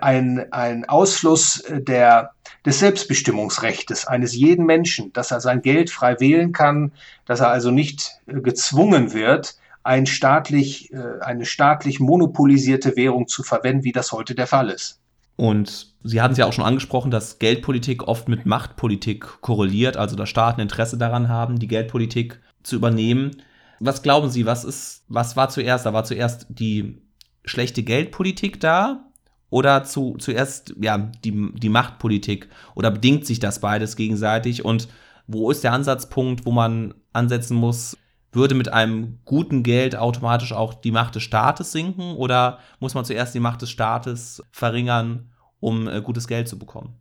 ein, 0.00 0.52
ein 0.52 0.88
Ausfluss 0.88 1.62
der, 1.70 2.32
des 2.64 2.80
Selbstbestimmungsrechts 2.80 4.06
eines 4.06 4.34
jeden 4.34 4.66
Menschen, 4.66 5.12
dass 5.12 5.30
er 5.30 5.40
sein 5.40 5.62
Geld 5.62 5.90
frei 5.90 6.18
wählen 6.20 6.52
kann, 6.52 6.92
dass 7.26 7.40
er 7.40 7.50
also 7.50 7.70
nicht 7.70 8.20
äh, 8.26 8.40
gezwungen 8.40 9.12
wird, 9.12 9.56
ein 9.84 10.06
staatlich, 10.06 10.92
äh, 10.92 11.20
eine 11.20 11.46
staatlich 11.46 12.00
monopolisierte 12.00 12.96
Währung 12.96 13.28
zu 13.28 13.42
verwenden, 13.42 13.84
wie 13.84 13.92
das 13.92 14.12
heute 14.12 14.34
der 14.34 14.46
Fall 14.46 14.70
ist. 14.70 15.00
Und 15.36 15.94
Sie 16.02 16.20
hatten 16.20 16.32
es 16.32 16.38
ja 16.38 16.46
auch 16.46 16.52
schon 16.52 16.64
angesprochen, 16.64 17.10
dass 17.10 17.38
Geldpolitik 17.38 18.08
oft 18.08 18.28
mit 18.28 18.44
Machtpolitik 18.44 19.40
korreliert, 19.40 19.96
also 19.96 20.16
dass 20.16 20.28
Staaten 20.28 20.60
Interesse 20.60 20.98
daran 20.98 21.28
haben, 21.28 21.58
die 21.58 21.68
Geldpolitik 21.68 22.40
zu 22.62 22.76
übernehmen. 22.76 23.42
Was 23.78 24.02
glauben 24.02 24.30
Sie, 24.30 24.46
was 24.46 24.64
ist, 24.64 25.04
was 25.08 25.36
war 25.36 25.48
zuerst? 25.48 25.86
Da 25.86 25.92
war 25.92 26.04
zuerst 26.04 26.46
die 26.48 27.00
schlechte 27.44 27.82
Geldpolitik 27.84 28.60
da 28.60 29.07
oder 29.50 29.84
zu, 29.84 30.16
zuerst 30.18 30.74
ja, 30.80 30.98
die, 30.98 31.52
die 31.54 31.68
Machtpolitik? 31.68 32.48
Oder 32.74 32.90
bedingt 32.90 33.26
sich 33.26 33.40
das 33.40 33.60
beides 33.60 33.96
gegenseitig? 33.96 34.64
Und 34.64 34.88
wo 35.26 35.50
ist 35.50 35.64
der 35.64 35.72
Ansatzpunkt, 35.72 36.46
wo 36.46 36.52
man 36.52 36.94
ansetzen 37.12 37.56
muss, 37.56 37.96
würde 38.32 38.54
mit 38.54 38.68
einem 38.68 39.20
guten 39.24 39.62
Geld 39.62 39.96
automatisch 39.96 40.52
auch 40.52 40.74
die 40.74 40.90
Macht 40.90 41.14
des 41.14 41.22
Staates 41.22 41.72
sinken 41.72 42.14
oder 42.14 42.58
muss 42.78 42.94
man 42.94 43.04
zuerst 43.04 43.34
die 43.34 43.40
Macht 43.40 43.62
des 43.62 43.70
Staates 43.70 44.42
verringern, 44.50 45.30
um 45.60 45.88
äh, 45.88 46.02
gutes 46.02 46.28
Geld 46.28 46.46
zu 46.48 46.58
bekommen? 46.58 46.94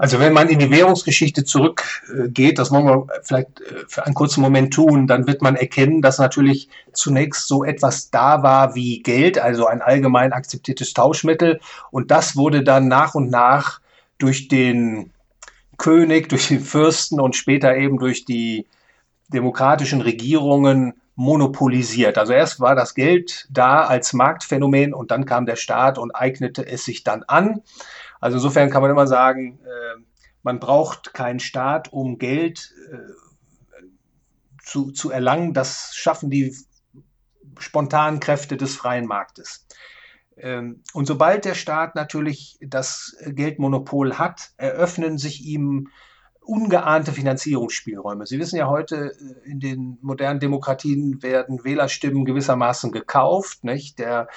Also 0.00 0.18
wenn 0.18 0.32
man 0.32 0.48
in 0.48 0.58
die 0.58 0.70
Währungsgeschichte 0.70 1.44
zurückgeht, 1.44 2.58
das 2.58 2.70
wollen 2.70 2.86
wir 2.86 3.06
vielleicht 3.22 3.60
äh, 3.60 3.84
für 3.86 4.06
einen 4.06 4.14
kurzen 4.14 4.40
Moment 4.40 4.72
tun, 4.72 5.06
dann 5.06 5.26
wird 5.26 5.42
man 5.42 5.56
erkennen, 5.56 6.00
dass 6.00 6.18
natürlich 6.18 6.70
zunächst 6.94 7.46
so 7.46 7.64
etwas 7.64 8.10
da 8.10 8.42
war 8.42 8.74
wie 8.74 9.02
Geld, 9.02 9.38
also 9.38 9.66
ein 9.66 9.82
allgemein 9.82 10.32
akzeptiertes 10.32 10.94
Tauschmittel. 10.94 11.60
Und 11.90 12.10
das 12.10 12.34
wurde 12.34 12.64
dann 12.64 12.88
nach 12.88 13.14
und 13.14 13.30
nach 13.30 13.82
durch 14.16 14.48
den 14.48 15.12
König, 15.76 16.30
durch 16.30 16.48
den 16.48 16.60
Fürsten 16.60 17.20
und 17.20 17.36
später 17.36 17.76
eben 17.76 17.98
durch 17.98 18.24
die 18.24 18.66
demokratischen 19.28 20.00
Regierungen 20.00 20.94
monopolisiert. 21.14 22.16
Also 22.16 22.32
erst 22.32 22.58
war 22.58 22.74
das 22.74 22.94
Geld 22.94 23.46
da 23.50 23.84
als 23.84 24.14
Marktphänomen 24.14 24.94
und 24.94 25.10
dann 25.10 25.26
kam 25.26 25.44
der 25.44 25.56
Staat 25.56 25.98
und 25.98 26.16
eignete 26.16 26.66
es 26.66 26.86
sich 26.86 27.04
dann 27.04 27.22
an. 27.24 27.60
Also 28.20 28.36
insofern 28.36 28.70
kann 28.70 28.82
man 28.82 28.90
immer 28.90 29.06
sagen, 29.06 29.58
äh, 29.64 30.00
man 30.42 30.60
braucht 30.60 31.14
keinen 31.14 31.40
Staat, 31.40 31.92
um 31.92 32.18
Geld 32.18 32.74
äh, 32.90 32.96
zu, 34.62 34.92
zu 34.92 35.10
erlangen. 35.10 35.54
Das 35.54 35.94
schaffen 35.94 36.30
die 36.30 36.54
spontanen 37.58 38.20
Kräfte 38.20 38.56
des 38.56 38.76
freien 38.76 39.06
Marktes. 39.06 39.66
Ähm, 40.36 40.82
und 40.92 41.06
sobald 41.06 41.44
der 41.44 41.54
Staat 41.54 41.94
natürlich 41.94 42.58
das 42.60 43.16
Geldmonopol 43.26 44.18
hat, 44.18 44.50
eröffnen 44.56 45.18
sich 45.18 45.44
ihm 45.44 45.88
ungeahnte 46.40 47.12
Finanzierungsspielräume. 47.12 48.26
Sie 48.26 48.38
wissen 48.38 48.56
ja 48.56 48.68
heute, 48.68 49.12
äh, 49.12 49.50
in 49.50 49.60
den 49.60 49.98
modernen 50.00 50.40
Demokratien 50.40 51.22
werden 51.22 51.64
Wählerstimmen 51.64 52.24
gewissermaßen 52.24 52.92
gekauft. 52.92 53.64
Nicht? 53.64 53.98
Der 53.98 54.28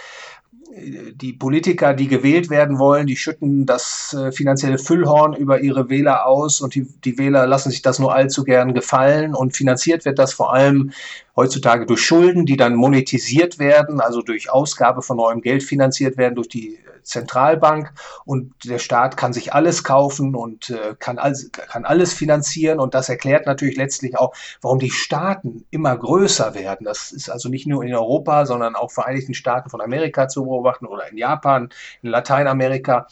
die 0.75 1.33
Politiker, 1.33 1.93
die 1.93 2.07
gewählt 2.07 2.49
werden 2.49 2.79
wollen, 2.79 3.05
die 3.05 3.15
schütten 3.15 3.65
das 3.65 4.15
äh, 4.17 4.31
finanzielle 4.31 4.77
Füllhorn 4.77 5.33
über 5.33 5.61
ihre 5.61 5.89
Wähler 5.89 6.25
aus 6.25 6.61
und 6.61 6.75
die, 6.75 6.87
die 7.03 7.17
Wähler 7.17 7.45
lassen 7.45 7.69
sich 7.69 7.81
das 7.81 7.99
nur 7.99 8.13
allzu 8.13 8.43
gern 8.43 8.73
gefallen. 8.73 9.35
Und 9.35 9.55
finanziert 9.55 10.05
wird 10.05 10.19
das 10.19 10.33
vor 10.33 10.53
allem 10.53 10.91
heutzutage 11.35 11.85
durch 11.85 12.01
Schulden, 12.01 12.45
die 12.45 12.57
dann 12.57 12.75
monetisiert 12.75 13.59
werden, 13.59 14.01
also 14.01 14.21
durch 14.21 14.51
Ausgabe 14.51 15.01
von 15.01 15.17
neuem 15.17 15.41
Geld 15.41 15.63
finanziert 15.63 16.17
werden 16.17 16.35
durch 16.35 16.49
die 16.49 16.79
Zentralbank. 17.03 17.93
Und 18.25 18.53
der 18.65 18.79
Staat 18.79 19.17
kann 19.17 19.33
sich 19.33 19.53
alles 19.53 19.83
kaufen 19.83 20.35
und 20.35 20.69
äh, 20.69 20.95
kann, 20.97 21.19
alles, 21.19 21.51
kann 21.51 21.85
alles 21.85 22.13
finanzieren. 22.13 22.79
Und 22.79 22.93
das 22.93 23.09
erklärt 23.09 23.45
natürlich 23.45 23.77
letztlich 23.77 24.17
auch, 24.17 24.33
warum 24.61 24.79
die 24.79 24.91
Staaten 24.91 25.65
immer 25.69 25.95
größer 25.95 26.55
werden. 26.55 26.85
Das 26.85 27.11
ist 27.11 27.29
also 27.29 27.49
nicht 27.49 27.67
nur 27.67 27.83
in 27.83 27.93
Europa, 27.93 28.45
sondern 28.45 28.75
auch 28.75 28.91
Vereinigten 28.91 29.33
Staaten 29.33 29.69
von 29.69 29.81
Amerika 29.81 30.27
zu 30.27 30.42
beobachten 30.43 30.85
oder 30.85 31.09
in 31.09 31.17
Japan, 31.17 31.69
in 32.01 32.09
Lateinamerika. 32.09 33.07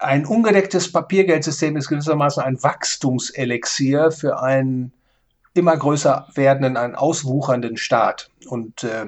Ein 0.00 0.24
ungedecktes 0.26 0.90
Papiergeldsystem 0.90 1.76
ist 1.76 1.88
gewissermaßen 1.88 2.42
ein 2.42 2.62
Wachstumselixier 2.62 4.10
für 4.10 4.42
einen 4.42 4.92
immer 5.54 5.76
größer 5.76 6.28
werdenden, 6.34 6.76
einen 6.76 6.94
auswuchernden 6.94 7.76
Staat. 7.76 8.30
Und 8.48 8.84
äh, 8.84 9.06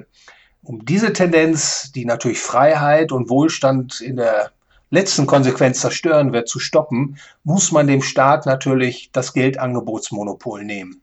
um 0.63 0.85
diese 0.85 1.13
Tendenz, 1.13 1.93
die 1.93 2.05
natürlich 2.05 2.41
Freiheit 2.41 3.13
und 3.13 3.31
Wohlstand 3.31 4.01
in 4.01 4.17
der 4.17 4.51
letzten 4.91 5.27
Konsequenz 5.27 5.81
zerstören 5.81 6.33
wird, 6.33 6.49
zu 6.49 6.59
stoppen, 6.59 7.19
muss 7.45 7.73
man 7.73 7.87
dem 7.87 8.03
Staat 8.03 8.47
natürlich 8.47 9.11
das 9.13 9.33
Geldangebotsmonopol 9.33 10.65
nehmen. 10.65 11.03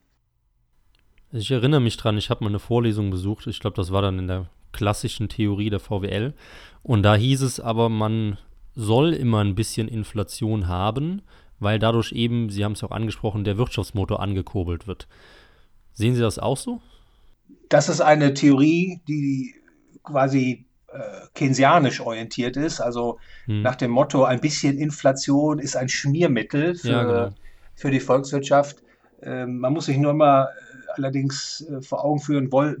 Ich 1.32 1.50
erinnere 1.50 1.80
mich 1.80 1.96
dran, 1.96 2.18
ich 2.18 2.30
habe 2.30 2.44
mal 2.44 2.50
eine 2.50 2.58
Vorlesung 2.58 3.10
besucht, 3.10 3.46
ich 3.46 3.60
glaube, 3.60 3.76
das 3.76 3.92
war 3.92 4.02
dann 4.02 4.18
in 4.18 4.28
der 4.28 4.46
klassischen 4.76 5.28
Theorie 5.28 5.70
der 5.70 5.80
VWL. 5.80 6.34
Und 6.82 7.02
da 7.02 7.16
hieß 7.16 7.42
es 7.42 7.58
aber, 7.58 7.88
man 7.88 8.38
soll 8.74 9.12
immer 9.12 9.42
ein 9.42 9.54
bisschen 9.54 9.88
Inflation 9.88 10.68
haben, 10.68 11.22
weil 11.58 11.78
dadurch 11.78 12.12
eben, 12.12 12.50
Sie 12.50 12.64
haben 12.64 12.72
es 12.72 12.84
auch 12.84 12.90
angesprochen, 12.90 13.44
der 13.44 13.58
Wirtschaftsmotor 13.58 14.20
angekurbelt 14.20 14.86
wird. 14.86 15.08
Sehen 15.94 16.14
Sie 16.14 16.20
das 16.20 16.38
auch 16.38 16.56
so? 16.56 16.80
das 17.68 17.88
ist 17.88 18.00
eine 18.00 18.34
Theorie, 18.34 19.00
die 19.08 19.54
quasi 20.02 20.66
äh, 20.88 20.98
keynesianisch 21.34 22.00
orientiert 22.00 22.56
ist, 22.56 22.80
also 22.80 23.18
hm. 23.46 23.62
nach 23.62 23.76
dem 23.76 23.90
Motto, 23.90 24.24
ein 24.24 24.40
bisschen 24.40 24.78
Inflation 24.78 25.58
ist 25.58 25.76
ein 25.76 25.88
Schmiermittel 25.88 26.74
für, 26.74 26.88
ja, 26.88 27.02
genau. 27.02 27.34
für 27.74 27.90
die 27.90 28.00
Volkswirtschaft. 28.00 28.82
Ähm, 29.22 29.58
man 29.58 29.72
muss 29.72 29.86
sich 29.86 29.96
nur 29.96 30.14
mal 30.14 30.44
äh, 30.44 30.92
allerdings 30.96 31.66
äh, 31.68 31.82
vor 31.82 32.04
Augen 32.04 32.20
führen, 32.20 32.52
woll, 32.52 32.78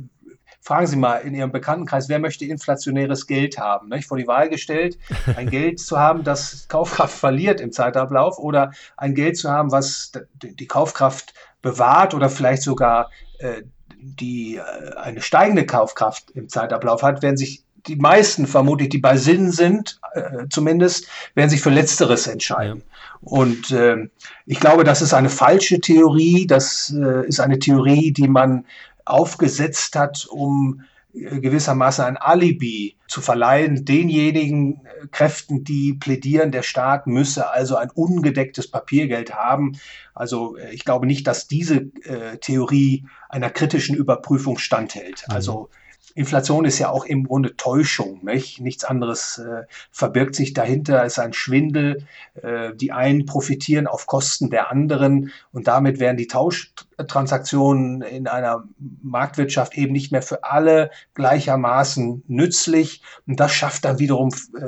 fragen 0.66 0.88
Sie 0.88 0.96
mal 0.96 1.18
in 1.18 1.32
Ihrem 1.34 1.52
Bekanntenkreis, 1.52 2.08
wer 2.08 2.18
möchte 2.18 2.44
inflationäres 2.44 3.28
Geld 3.28 3.56
haben? 3.56 3.88
Nicht? 3.88 4.08
Vor 4.08 4.18
die 4.18 4.26
Wahl 4.26 4.48
gestellt, 4.48 4.98
ein 5.36 5.48
Geld 5.48 5.78
zu 5.78 5.96
haben, 5.96 6.24
das 6.24 6.66
Kaufkraft 6.68 7.16
verliert 7.16 7.60
im 7.60 7.70
Zeitablauf 7.70 8.38
oder 8.38 8.72
ein 8.96 9.14
Geld 9.14 9.36
zu 9.36 9.48
haben, 9.48 9.70
was 9.70 10.10
die 10.42 10.66
Kaufkraft 10.66 11.34
bewahrt 11.62 12.14
oder 12.14 12.28
vielleicht 12.28 12.62
sogar 12.62 13.10
äh, 13.38 13.62
die 14.00 14.56
äh, 14.56 14.96
eine 14.96 15.22
steigende 15.22 15.66
Kaufkraft 15.66 16.32
im 16.32 16.48
Zeitablauf 16.48 17.02
hat, 17.02 17.22
werden 17.22 17.36
sich 17.36 17.62
die 17.86 17.96
meisten 17.96 18.48
vermutlich, 18.48 18.88
die 18.88 18.98
bei 18.98 19.16
Sinn 19.16 19.52
sind, 19.52 20.00
äh, 20.14 20.48
zumindest, 20.50 21.06
werden 21.36 21.50
sich 21.50 21.60
für 21.60 21.70
Letzteres 21.70 22.26
entscheiden. 22.26 22.82
Und 23.20 23.70
äh, 23.70 24.08
ich 24.46 24.58
glaube, 24.58 24.82
das 24.82 25.00
ist 25.00 25.14
eine 25.14 25.30
falsche 25.30 25.80
Theorie. 25.80 26.48
Das 26.48 26.92
äh, 26.92 27.24
ist 27.28 27.38
eine 27.38 27.60
Theorie, 27.60 28.12
die 28.12 28.26
man 28.26 28.64
aufgesetzt 29.06 29.96
hat, 29.96 30.26
um 30.30 30.82
gewissermaßen 31.16 32.04
ein 32.04 32.16
Alibi 32.16 32.96
zu 33.08 33.20
verleihen 33.20 33.84
denjenigen 33.84 34.84
äh, 34.84 35.06
Kräften, 35.10 35.64
die 35.64 35.94
plädieren, 35.94 36.52
der 36.52 36.62
Staat 36.62 37.06
müsse 37.06 37.50
also 37.50 37.76
ein 37.76 37.90
ungedecktes 37.90 38.70
Papiergeld 38.70 39.34
haben. 39.34 39.78
Also 40.14 40.56
äh, 40.56 40.74
ich 40.74 40.84
glaube 40.84 41.06
nicht, 41.06 41.26
dass 41.26 41.46
diese 41.46 41.76
äh, 42.04 42.38
Theorie 42.40 43.06
einer 43.28 43.50
kritischen 43.50 43.96
Überprüfung 43.96 44.58
standhält. 44.58 45.24
Also 45.28 45.70
Inflation 46.14 46.64
ist 46.64 46.78
ja 46.78 46.88
auch 46.88 47.04
im 47.04 47.24
Grunde 47.24 47.56
Täuschung, 47.56 48.24
nicht? 48.24 48.60
Nichts 48.60 48.84
anderes 48.84 49.38
äh, 49.38 49.64
verbirgt 49.90 50.34
sich 50.34 50.54
dahinter, 50.54 51.04
es 51.04 51.14
ist 51.14 51.18
ein 51.18 51.32
Schwindel. 51.34 52.06
Äh, 52.42 52.74
die 52.74 52.92
einen 52.92 53.26
profitieren 53.26 53.86
auf 53.86 54.06
Kosten 54.06 54.48
der 54.48 54.70
anderen 54.70 55.30
und 55.52 55.68
damit 55.68 56.00
werden 56.00 56.16
die 56.16 56.26
Tauschtransaktionen 56.26 58.00
in 58.02 58.28
einer 58.28 58.64
Marktwirtschaft 59.02 59.76
eben 59.76 59.92
nicht 59.92 60.10
mehr 60.10 60.22
für 60.22 60.44
alle 60.44 60.90
gleichermaßen 61.14 62.24
nützlich. 62.28 63.02
Und 63.26 63.38
das 63.38 63.52
schafft 63.52 63.84
dann 63.84 63.98
wiederum 63.98 64.30
äh, 64.30 64.62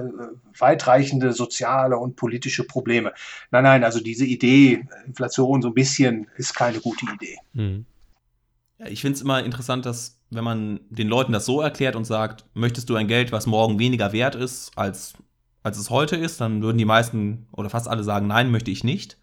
weitreichende 0.59 1.33
soziale 1.33 1.97
und 1.97 2.17
politische 2.17 2.65
Probleme. 2.65 3.13
Nein, 3.51 3.65
nein, 3.65 3.85
also 3.85 4.01
diese 4.01 4.27
Idee, 4.27 4.87
Inflation 5.07 5.63
so 5.63 5.69
ein 5.69 5.75
bisschen, 5.75 6.29
ist 6.37 6.55
keine 6.55 6.81
gute 6.81 7.07
Idee. 7.15 7.39
Mhm. 7.55 7.87
Ja, 8.79 8.87
ich 8.87 9.01
finde 9.01 9.17
es 9.17 9.23
immer 9.23 9.43
interessant, 9.43 9.87
dass 9.87 10.18
wenn 10.31 10.45
man 10.45 10.81
den 10.91 11.09
Leuten 11.09 11.33
das 11.33 11.47
so 11.47 11.61
erklärt 11.61 11.97
und 11.97 12.05
sagt, 12.05 12.45
möchtest 12.55 12.91
du 12.91 12.97
ein 12.97 13.09
Geld, 13.09 13.33
was 13.33 13.47
morgen 13.47 13.79
weniger 13.79 14.13
wert 14.13 14.35
ist, 14.35 14.73
als, 14.77 15.15
als 15.63 15.79
es 15.79 15.91
heute 15.91 16.17
ist, 16.17 16.41
dann 16.41 16.63
würden 16.63 16.79
die 16.79 16.85
meisten 16.85 17.47
oder 17.53 17.71
fast 17.71 17.89
alle 17.89 18.05
sagen, 18.05 18.27
nein, 18.27 18.51
möchte 18.51 18.71
ich 18.71 18.85
nicht. 18.85 19.17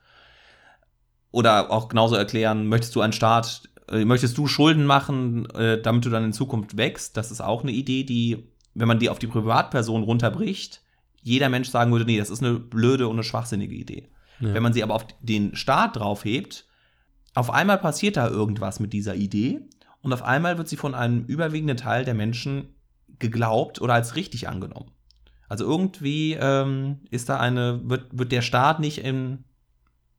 Oder 1.32 1.70
auch 1.72 1.90
genauso 1.90 2.16
erklären, 2.16 2.68
möchtest 2.68 2.96
du 2.96 3.02
einen 3.02 3.14
Staat, 3.14 3.70
äh, 3.90 4.06
möchtest 4.06 4.38
du 4.38 4.48
Schulden 4.48 4.86
machen, 4.86 5.48
äh, 5.52 5.82
damit 5.82 6.06
du 6.06 6.10
dann 6.10 6.24
in 6.24 6.34
Zukunft 6.34 6.78
wächst? 6.78 7.18
Das 7.18 7.30
ist 7.30 7.42
auch 7.42 7.62
eine 7.62 7.72
Idee, 7.72 8.04
die, 8.04 8.48
wenn 8.74 8.88
man 8.88 9.00
die 9.00 9.10
auf 9.10 9.20
die 9.20 9.28
Privatperson 9.28 10.04
runterbricht, 10.04 10.82
jeder 11.22 11.50
Mensch 11.50 11.70
sagen 11.70 11.92
würde, 11.92 12.06
nee, 12.06 12.18
das 12.18 12.30
ist 12.30 12.44
eine 12.44 12.60
blöde 12.60 13.08
und 13.08 13.16
eine 13.16 13.24
schwachsinnige 13.24 13.76
Idee. 13.76 14.10
Ja. 14.40 14.54
Wenn 14.54 14.64
man 14.64 14.74
sie 14.74 14.84
aber 14.84 14.96
auf 14.96 15.06
den 15.22 15.56
Staat 15.56 15.98
draufhebt, 15.98 16.66
auf 17.34 17.50
einmal 17.50 17.78
passiert 17.78 18.18
da 18.18 18.30
irgendwas 18.30 18.80
mit 18.80 18.94
dieser 18.94 19.16
Idee 19.16 19.62
und 20.06 20.14
auf 20.14 20.22
einmal 20.22 20.60
wird 20.60 20.70
sie 20.70 20.78
von 20.78 20.94
einem 20.94 21.26
überwiegenden 21.26 21.78
Teil 21.78 22.06
der 22.06 22.14
Menschen 22.14 22.76
geglaubt 23.18 23.82
oder 23.82 23.96
als 23.96 24.16
richtig 24.16 24.48
angenommen. 24.48 24.92
Also 25.50 25.66
irgendwie 25.66 26.38
ähm, 26.40 27.00
ist 27.10 27.28
da 27.28 27.40
eine, 27.40 27.82
wird, 27.84 28.06
wird 28.12 28.32
der 28.32 28.44
Staat 28.44 28.80
nicht 28.80 29.00
in, 29.00 29.46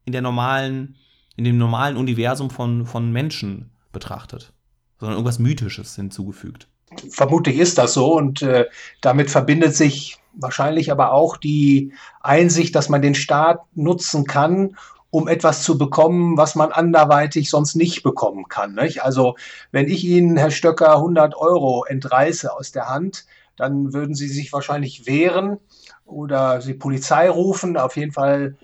in 0.05 0.11
der 0.11 0.23
normalen, 0.23 0.97
in 1.37 1.45
dem 1.45 1.57
normalen 1.57 1.97
Universum 1.97 2.51
von, 2.51 2.85
von 2.85 3.13
Menschen 3.13 3.71
betrachtet, 3.93 4.53
sondern 4.99 5.19
irgendwas 5.19 5.39
Mythisches 5.39 5.95
hinzugefügt. 5.95 6.67
Vermutlich 7.11 7.57
ist 7.57 7.79
das 7.79 7.95
so 7.95 8.13
und 8.17 8.43
äh, 8.43 8.67
damit 9.03 9.31
verbindet 9.31 9.77
sich 9.77 10.19
wahrscheinlich 10.35 10.91
aber 10.91 11.13
auch 11.13 11.37
die 11.37 11.93
Einsicht, 12.21 12.75
dass 12.75 12.89
man 12.89 13.03
den 13.03 13.15
Staat 13.15 13.61
nutzen 13.77 14.25
kann, 14.25 14.77
um 15.17 15.29
etwas 15.29 15.63
zu 15.63 15.79
bekommen, 15.79 16.37
was 16.37 16.57
man 16.57 16.73
anderweitig 16.73 17.49
sonst 17.49 17.75
nicht 17.75 18.03
bekommen 18.03 18.49
kann. 18.49 18.75
Nicht? 18.75 19.03
Also 19.03 19.35
wenn 19.73 19.89
ich 19.89 20.05
Ihnen, 20.05 20.37
Herr 20.37 20.51
Stöcker, 20.51 20.97
100 20.97 21.35
Euro 21.35 21.87
entreiße 21.87 22.53
aus 22.53 22.71
der 22.71 22.91
Hand, 22.91 23.25
dann 23.57 23.95
würden 23.95 24.15
Sie 24.15 24.29
sich 24.29 24.53
wahrscheinlich 24.53 25.07
wehren 25.07 25.57
oder 26.05 26.59
die 26.59 26.75
Polizei 26.75 27.31
rufen. 27.31 27.79
Auf 27.79 27.97
jeden 27.97 28.13
Fall 28.13 28.57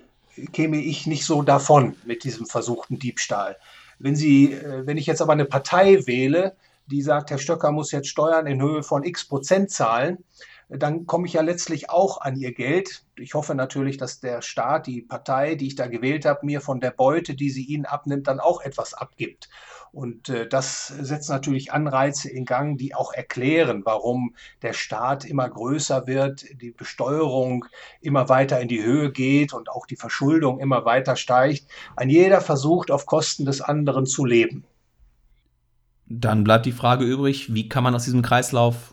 käme 0.51 0.77
ich 0.77 1.07
nicht 1.07 1.25
so 1.25 1.41
davon 1.41 1.95
mit 2.05 2.23
diesem 2.23 2.45
versuchten 2.45 2.99
Diebstahl. 2.99 3.57
Wenn, 3.97 4.15
Sie, 4.15 4.53
äh, 4.53 4.85
wenn 4.85 4.97
ich 4.97 5.07
jetzt 5.07 5.23
aber 5.23 5.33
eine 5.33 5.45
Partei 5.45 6.05
wähle, 6.05 6.55
die 6.85 7.01
sagt, 7.01 7.31
Herr 7.31 7.39
Stöcker 7.39 7.71
muss 7.71 7.91
jetzt 7.91 8.09
Steuern 8.09 8.45
in 8.45 8.61
Höhe 8.61 8.83
von 8.83 9.03
x 9.03 9.25
Prozent 9.25 9.71
zahlen, 9.71 10.23
dann 10.77 11.05
komme 11.05 11.27
ich 11.27 11.33
ja 11.33 11.41
letztlich 11.41 11.89
auch 11.89 12.21
an 12.21 12.35
ihr 12.35 12.53
Geld. 12.53 13.05
Ich 13.17 13.35
hoffe 13.35 13.53
natürlich, 13.53 13.97
dass 13.97 14.19
der 14.19 14.41
Staat, 14.41 14.87
die 14.87 15.01
Partei, 15.01 15.55
die 15.55 15.67
ich 15.67 15.75
da 15.75 15.87
gewählt 15.87 16.25
habe, 16.25 16.45
mir 16.45 16.61
von 16.61 16.79
der 16.79 16.91
Beute, 16.91 17.35
die 17.35 17.51
sie 17.51 17.63
ihnen 17.63 17.85
abnimmt, 17.85 18.27
dann 18.27 18.39
auch 18.39 18.61
etwas 18.61 18.93
abgibt. 18.93 19.49
Und 19.91 20.29
äh, 20.29 20.47
das 20.47 20.87
setzt 20.87 21.29
natürlich 21.29 21.71
Anreize 21.71 22.27
in 22.27 22.45
Gang, 22.45 22.79
die 22.79 22.95
auch 22.95 23.13
erklären, 23.13 23.83
warum 23.85 24.33
der 24.63 24.73
Staat 24.73 25.25
immer 25.25 25.47
größer 25.47 26.07
wird, 26.07 26.45
die 26.59 26.71
Besteuerung 26.71 27.65
immer 28.01 28.27
weiter 28.27 28.59
in 28.59 28.67
die 28.67 28.83
Höhe 28.83 29.11
geht 29.11 29.53
und 29.53 29.69
auch 29.69 29.85
die 29.85 29.95
Verschuldung 29.95 30.59
immer 30.59 30.85
weiter 30.85 31.15
steigt. 31.15 31.67
Ein 31.95 32.09
jeder 32.09 32.41
versucht, 32.41 32.89
auf 32.89 33.05
Kosten 33.05 33.45
des 33.45 33.61
anderen 33.61 34.07
zu 34.07 34.25
leben. 34.25 34.65
Dann 36.07 36.43
bleibt 36.43 36.65
die 36.65 36.71
Frage 36.71 37.05
übrig, 37.05 37.53
wie 37.53 37.69
kann 37.69 37.83
man 37.83 37.93
aus 37.93 38.05
diesem 38.05 38.23
Kreislauf 38.23 38.92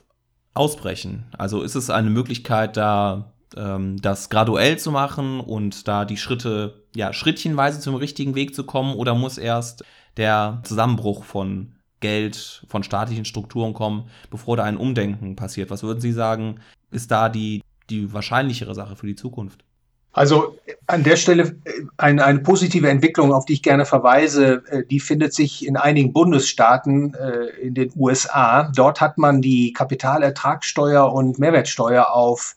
ausbrechen? 0.55 1.27
Also 1.37 1.63
ist 1.63 1.75
es 1.75 1.91
eine 1.91 2.11
Möglichkeit, 2.11 2.77
da 2.77 3.33
ähm, 3.57 4.01
das 4.01 4.31
graduell 4.31 4.79
zu 4.79 4.91
machen 4.91 5.41
und 5.41 5.89
da 5.89 6.05
die 6.05 6.17
Schritte, 6.17 6.85
ja, 6.95 7.13
schrittchenweise 7.13 7.81
zum 7.81 7.95
richtigen 7.95 8.35
Weg 8.35 8.55
zu 8.55 8.65
kommen 8.65 8.95
oder 8.95 9.15
muss 9.15 9.39
erst 9.39 9.85
der 10.17 10.61
Zusammenbruch 10.65 11.25
von 11.25 11.77
Geld, 12.01 12.65
von 12.69 12.83
staatlichen 12.83 13.25
Strukturen 13.25 13.75
kommen, 13.75 14.09
bevor 14.31 14.57
da 14.57 14.65
ein 14.65 14.77
Umdenken 14.77 15.37
passiert? 15.37 15.71
Was 15.71 15.83
würden 15.83 16.01
Sie 16.01 16.13
sagen, 16.13 16.61
ist 16.91 17.11
da 17.11 17.29
die, 17.29 17.63
die 17.91 18.13
wahrscheinlichere 18.13 18.75
Sache 18.75 18.97
für 18.97 19.07
die 19.07 19.17
Zukunft? 19.17 19.65
Also 20.13 20.59
an 20.89 21.05
der 21.05 21.17
Stelle 21.17 21.57
äh, 21.65 21.73
eine, 21.97 22.25
eine, 22.25 22.41
positive 22.41 22.89
Entwicklung, 22.89 23.33
auf 23.33 23.45
die 23.45 23.53
ich 23.55 23.63
gerne 23.63 23.87
verweise, 23.87 24.65
äh, 24.69 24.85
die 24.85 24.99
findet 24.99 25.33
sich 25.35 25.65
in 25.67 25.77
einigen 25.77 26.13
Bundesstaaten 26.13 27.15
äh, 27.15 27.47
in 27.61 27.75
den 27.75 27.93
USA. 27.97 28.71
Dort 28.75 29.01
hat 29.01 29.19
man 29.19 29.41
die 29.41 29.73
Kapitalertragssteuer 29.73 31.13
und 31.13 31.39
Mehrwertsteuer 31.39 32.11
auf 32.11 32.57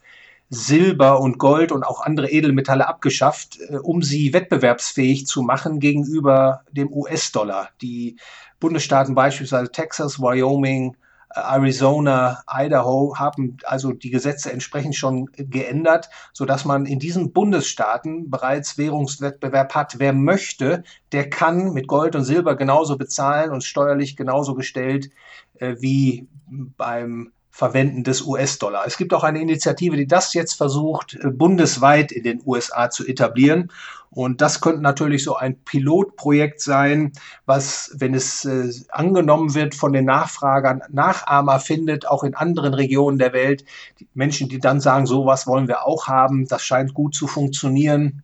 Silber 0.50 1.20
und 1.20 1.38
Gold 1.38 1.72
und 1.72 1.84
auch 1.84 2.02
andere 2.02 2.30
Edelmetalle 2.30 2.88
abgeschafft, 2.88 3.58
um 3.82 4.04
sie 4.04 4.34
wettbewerbsfähig 4.34 5.26
zu 5.26 5.42
machen 5.42 5.80
gegenüber 5.80 6.62
dem 6.72 6.94
US-Dollar. 6.94 7.70
Die 7.82 8.18
Bundesstaaten 8.60 9.16
beispielsweise 9.16 9.72
Texas, 9.72 10.20
Wyoming, 10.20 10.96
Arizona, 11.36 12.44
Idaho 12.48 13.16
haben 13.18 13.58
also 13.64 13.92
die 13.92 14.10
Gesetze 14.10 14.52
entsprechend 14.52 14.96
schon 14.96 15.28
geändert, 15.34 16.10
so 16.32 16.46
dass 16.46 16.66
man 16.66 16.86
in 16.86 17.00
diesen 17.00 17.34
Bundesstaaten 17.34 18.30
bereits 18.30 18.78
Währungswettbewerb 18.78 19.76
hat. 19.76 20.00
Wer 20.00 20.14
möchte, 20.14 20.84
der 21.12 21.30
kann 21.30 21.74
mit 21.74 21.88
Gold 21.88 22.16
und 22.16 22.24
Silber 22.24 22.56
genauso 22.56 22.98
bezahlen 22.98 23.52
und 23.52 23.64
steuerlich 23.64 24.16
genauso 24.16 24.54
gestellt 24.54 25.10
äh, 25.56 25.76
wie 25.80 26.28
beim 26.48 27.32
Verwenden 27.56 28.04
des 28.04 28.24
US-Dollar. 28.24 28.84
Es 28.88 28.98
gibt 28.98 29.14
auch 29.14 29.24
eine 29.24 29.40
Initiative, 29.40 29.96
die 29.96 30.08
das 30.08 30.34
jetzt 30.34 30.54
versucht, 30.54 31.14
äh, 31.14 31.30
bundesweit 31.30 32.12
in 32.12 32.24
den 32.24 32.42
USA 32.44 32.90
zu 32.90 33.06
etablieren. 33.06 33.72
Und 34.10 34.42
das 34.42 34.60
könnte 34.60 34.82
natürlich 34.82 35.24
so 35.24 35.36
ein 35.36 35.60
Pilotprojekt 35.64 36.62
sein, 36.62 37.12
was, 37.46 37.92
wenn 37.94 38.16
es 38.16 38.44
äh, 38.46 38.72
angenommen 38.90 39.54
wird 39.54 39.76
von 39.76 39.94
den 39.94 40.06
Nachfragern, 40.06 40.82
Nachahmer 40.90 41.60
findet, 41.60 42.08
auch 42.08 42.24
in 42.24 42.34
anderen 42.34 42.74
Regionen 42.74 43.20
der 43.20 43.34
Welt. 43.34 43.66
Die 44.00 44.08
Menschen, 44.16 44.50
die 44.50 44.60
dann 44.60 44.82
sagen, 44.82 45.06
sowas 45.06 45.46
wollen 45.46 45.68
wir 45.68 45.86
auch 45.86 46.08
haben, 46.08 46.48
das 46.48 46.64
scheint 46.64 46.96
gut 46.96 47.14
zu 47.14 47.28
funktionieren. 47.28 48.24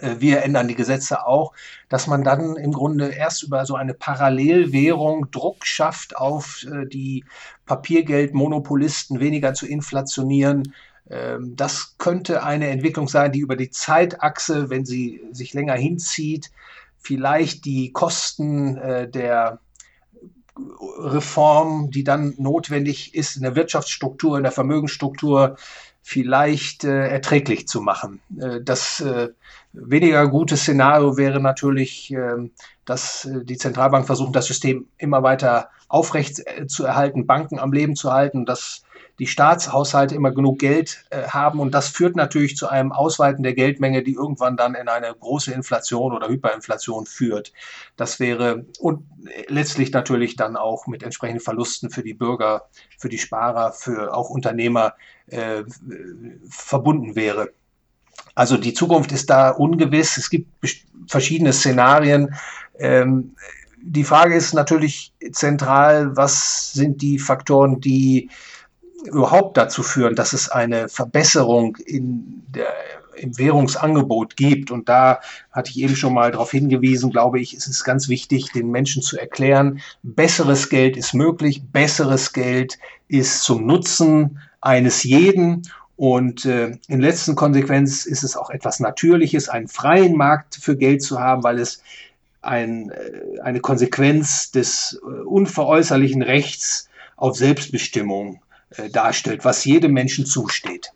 Äh, 0.00 0.16
wir 0.18 0.42
ändern 0.42 0.68
die 0.68 0.74
Gesetze 0.74 1.26
auch, 1.26 1.52
dass 1.88 2.06
man 2.06 2.24
dann 2.24 2.56
im 2.56 2.72
Grunde 2.72 3.08
erst 3.08 3.42
über 3.42 3.66
so 3.66 3.74
eine 3.74 3.94
Parallelwährung 3.94 5.30
Druck 5.30 5.66
schafft 5.66 6.16
auf 6.16 6.64
äh, 6.64 6.86
die 6.86 7.24
Papiergeldmonopolisten 7.66 9.20
weniger 9.20 9.54
zu 9.54 9.66
inflationieren. 9.66 10.74
Ähm, 11.10 11.54
das 11.56 11.96
könnte 11.98 12.42
eine 12.42 12.68
Entwicklung 12.68 13.08
sein, 13.08 13.32
die 13.32 13.40
über 13.40 13.56
die 13.56 13.70
Zeitachse, 13.70 14.70
wenn 14.70 14.84
sie 14.84 15.22
sich 15.32 15.54
länger 15.54 15.74
hinzieht, 15.74 16.50
vielleicht 16.98 17.64
die 17.64 17.92
Kosten 17.92 18.76
äh, 18.76 19.08
der 19.08 19.60
Reform, 20.98 21.90
die 21.90 22.02
dann 22.02 22.34
notwendig 22.38 23.14
ist 23.14 23.36
in 23.36 23.42
der 23.42 23.56
Wirtschaftsstruktur, 23.56 24.38
in 24.38 24.42
der 24.42 24.52
Vermögensstruktur, 24.52 25.56
vielleicht 26.02 26.84
erträglich 26.84 27.68
zu 27.68 27.82
machen. 27.82 28.20
Das 28.62 29.04
weniger 29.72 30.26
gute 30.28 30.56
Szenario 30.56 31.16
wäre 31.16 31.40
natürlich, 31.40 32.10
ähm, 32.10 32.52
dass 32.84 33.24
äh, 33.26 33.44
die 33.44 33.58
Zentralbank 33.58 34.06
versucht, 34.06 34.34
das 34.34 34.46
System 34.46 34.88
immer 34.98 35.22
weiter 35.22 35.70
aufrecht 35.88 36.40
äh, 36.46 36.66
zu 36.66 36.84
erhalten, 36.84 37.26
Banken 37.26 37.58
am 37.58 37.72
Leben 37.72 37.96
zu 37.96 38.12
halten, 38.12 38.46
dass 38.46 38.82
die 39.18 39.26
Staatshaushalte 39.26 40.14
immer 40.14 40.30
genug 40.30 40.58
Geld 40.58 41.04
äh, 41.10 41.28
haben. 41.28 41.60
Und 41.60 41.72
das 41.72 41.88
führt 41.88 42.16
natürlich 42.16 42.56
zu 42.56 42.68
einem 42.68 42.92
Ausweiten 42.92 43.42
der 43.42 43.54
Geldmenge, 43.54 44.02
die 44.02 44.14
irgendwann 44.14 44.56
dann 44.56 44.74
in 44.74 44.88
eine 44.88 45.14
große 45.14 45.52
Inflation 45.52 46.12
oder 46.12 46.28
Hyperinflation 46.28 47.06
führt. 47.06 47.52
Das 47.96 48.20
wäre 48.20 48.66
und 48.78 49.06
letztlich 49.48 49.92
natürlich 49.92 50.36
dann 50.36 50.56
auch 50.56 50.86
mit 50.86 51.02
entsprechenden 51.02 51.42
Verlusten 51.42 51.90
für 51.90 52.02
die 52.02 52.14
Bürger, 52.14 52.68
für 52.98 53.08
die 53.08 53.18
Sparer, 53.18 53.72
für 53.72 54.14
auch 54.14 54.28
Unternehmer 54.28 54.94
äh, 55.28 55.64
verbunden 56.48 57.16
wäre. 57.16 57.52
Also 58.36 58.58
die 58.58 58.74
Zukunft 58.74 59.10
ist 59.10 59.30
da 59.30 59.50
ungewiss. 59.50 60.18
Es 60.18 60.30
gibt 60.30 60.48
verschiedene 61.08 61.52
Szenarien. 61.52 62.36
Ähm, 62.78 63.34
die 63.82 64.04
Frage 64.04 64.34
ist 64.34 64.52
natürlich 64.52 65.12
zentral, 65.32 66.16
was 66.16 66.72
sind 66.72 67.02
die 67.02 67.18
Faktoren, 67.18 67.80
die 67.80 68.28
überhaupt 69.04 69.56
dazu 69.56 69.82
führen, 69.82 70.14
dass 70.16 70.32
es 70.32 70.48
eine 70.48 70.88
Verbesserung 70.88 71.76
in 71.76 72.42
der, 72.48 72.68
im 73.16 73.38
Währungsangebot 73.38 74.36
gibt. 74.36 74.70
Und 74.70 74.88
da 74.88 75.20
hatte 75.50 75.70
ich 75.70 75.78
eben 75.78 75.96
schon 75.96 76.12
mal 76.12 76.30
darauf 76.30 76.50
hingewiesen, 76.50 77.10
glaube 77.10 77.40
ich, 77.40 77.56
ist 77.56 77.68
es 77.68 77.84
ganz 77.84 78.08
wichtig, 78.08 78.52
den 78.52 78.70
Menschen 78.70 79.00
zu 79.00 79.18
erklären, 79.18 79.80
besseres 80.02 80.68
Geld 80.68 80.96
ist 80.98 81.14
möglich, 81.14 81.62
besseres 81.72 82.34
Geld 82.34 82.78
ist 83.08 83.42
zum 83.42 83.64
Nutzen 83.64 84.40
eines 84.60 85.04
jeden. 85.04 85.62
Und 85.96 86.44
äh, 86.44 86.78
in 86.88 87.00
letzter 87.00 87.34
Konsequenz 87.34 88.04
ist 88.04 88.22
es 88.22 88.36
auch 88.36 88.50
etwas 88.50 88.80
Natürliches, 88.80 89.48
einen 89.48 89.66
freien 89.66 90.14
Markt 90.14 90.56
für 90.56 90.76
Geld 90.76 91.02
zu 91.02 91.18
haben, 91.18 91.42
weil 91.42 91.58
es 91.58 91.82
ein, 92.42 92.90
äh, 92.90 93.40
eine 93.42 93.60
Konsequenz 93.60 94.50
des 94.50 95.00
äh, 95.02 95.22
unveräußerlichen 95.22 96.22
Rechts 96.22 96.88
auf 97.16 97.36
Selbstbestimmung 97.36 98.42
äh, 98.70 98.90
darstellt, 98.90 99.44
was 99.44 99.64
jedem 99.64 99.92
Menschen 99.92 100.26
zusteht. 100.26 100.92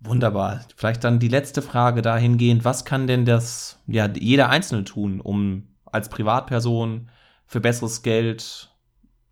Wunderbar. 0.00 0.64
Vielleicht 0.76 1.04
dann 1.04 1.18
die 1.18 1.28
letzte 1.28 1.62
Frage 1.62 2.00
dahingehend, 2.02 2.64
was 2.64 2.84
kann 2.84 3.06
denn 3.06 3.24
das, 3.24 3.78
ja, 3.86 4.08
jeder 4.08 4.48
Einzelne 4.48 4.84
tun, 4.84 5.20
um 5.20 5.68
als 5.84 6.08
Privatperson 6.08 7.10
für 7.46 7.60
besseres 7.60 8.02
Geld 8.02 8.69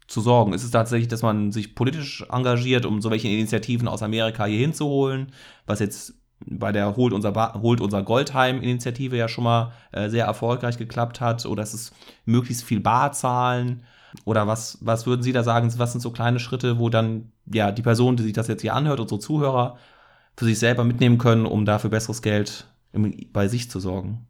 zu 0.09 0.21
sorgen? 0.21 0.53
Ist 0.53 0.65
es 0.65 0.71
tatsächlich, 0.71 1.09
dass 1.09 1.23
man 1.23 1.53
sich 1.53 1.75
politisch 1.75 2.25
engagiert, 2.31 2.87
um 2.87 3.01
so 3.01 3.11
welche 3.11 3.29
Initiativen 3.29 3.87
aus 3.87 4.03
Amerika 4.03 4.47
hier 4.47 4.59
hinzuholen, 4.59 5.33
was 5.67 5.79
jetzt 5.79 6.15
bei 6.47 6.73
der 6.73 6.97
Holt 6.97 7.13
unser, 7.13 7.53
Holt 7.61 7.81
unser 7.81 8.03
Goldheim-Initiative 8.03 9.17
ja 9.17 9.29
schon 9.29 9.45
mal 9.45 9.73
äh, 9.93 10.09
sehr 10.09 10.25
erfolgreich 10.25 10.79
geklappt 10.79 11.21
hat, 11.21 11.47
oder 11.47 11.63
ist 11.63 11.75
es 11.75 11.93
möglichst 12.25 12.65
viel 12.65 12.81
Bar 12.81 13.13
zahlen? 13.13 13.85
Oder 14.25 14.47
was, 14.47 14.79
was 14.81 15.07
würden 15.07 15.23
Sie 15.23 15.33
da 15.33 15.43
sagen, 15.43 15.73
was 15.77 15.93
sind 15.93 16.01
so 16.01 16.11
kleine 16.11 16.39
Schritte, 16.41 16.79
wo 16.79 16.89
dann 16.89 17.33
ja 17.53 17.71
die 17.73 17.83
Person, 17.83 18.17
die 18.17 18.23
sich 18.23 18.33
das 18.33 18.49
jetzt 18.49 18.63
hier 18.63 18.75
anhört, 18.75 19.01
unsere 19.01 19.21
Zuhörer, 19.21 19.77
für 20.37 20.45
sich 20.45 20.59
selber 20.59 20.85
mitnehmen 20.85 21.19
können, 21.19 21.47
um 21.47 21.65
dafür 21.65 21.91
besseres 21.91 22.23
Geld 22.23 22.67
bei 23.33 23.49
sich 23.49 23.71
zu 23.71 23.81
sorgen? 23.81 24.27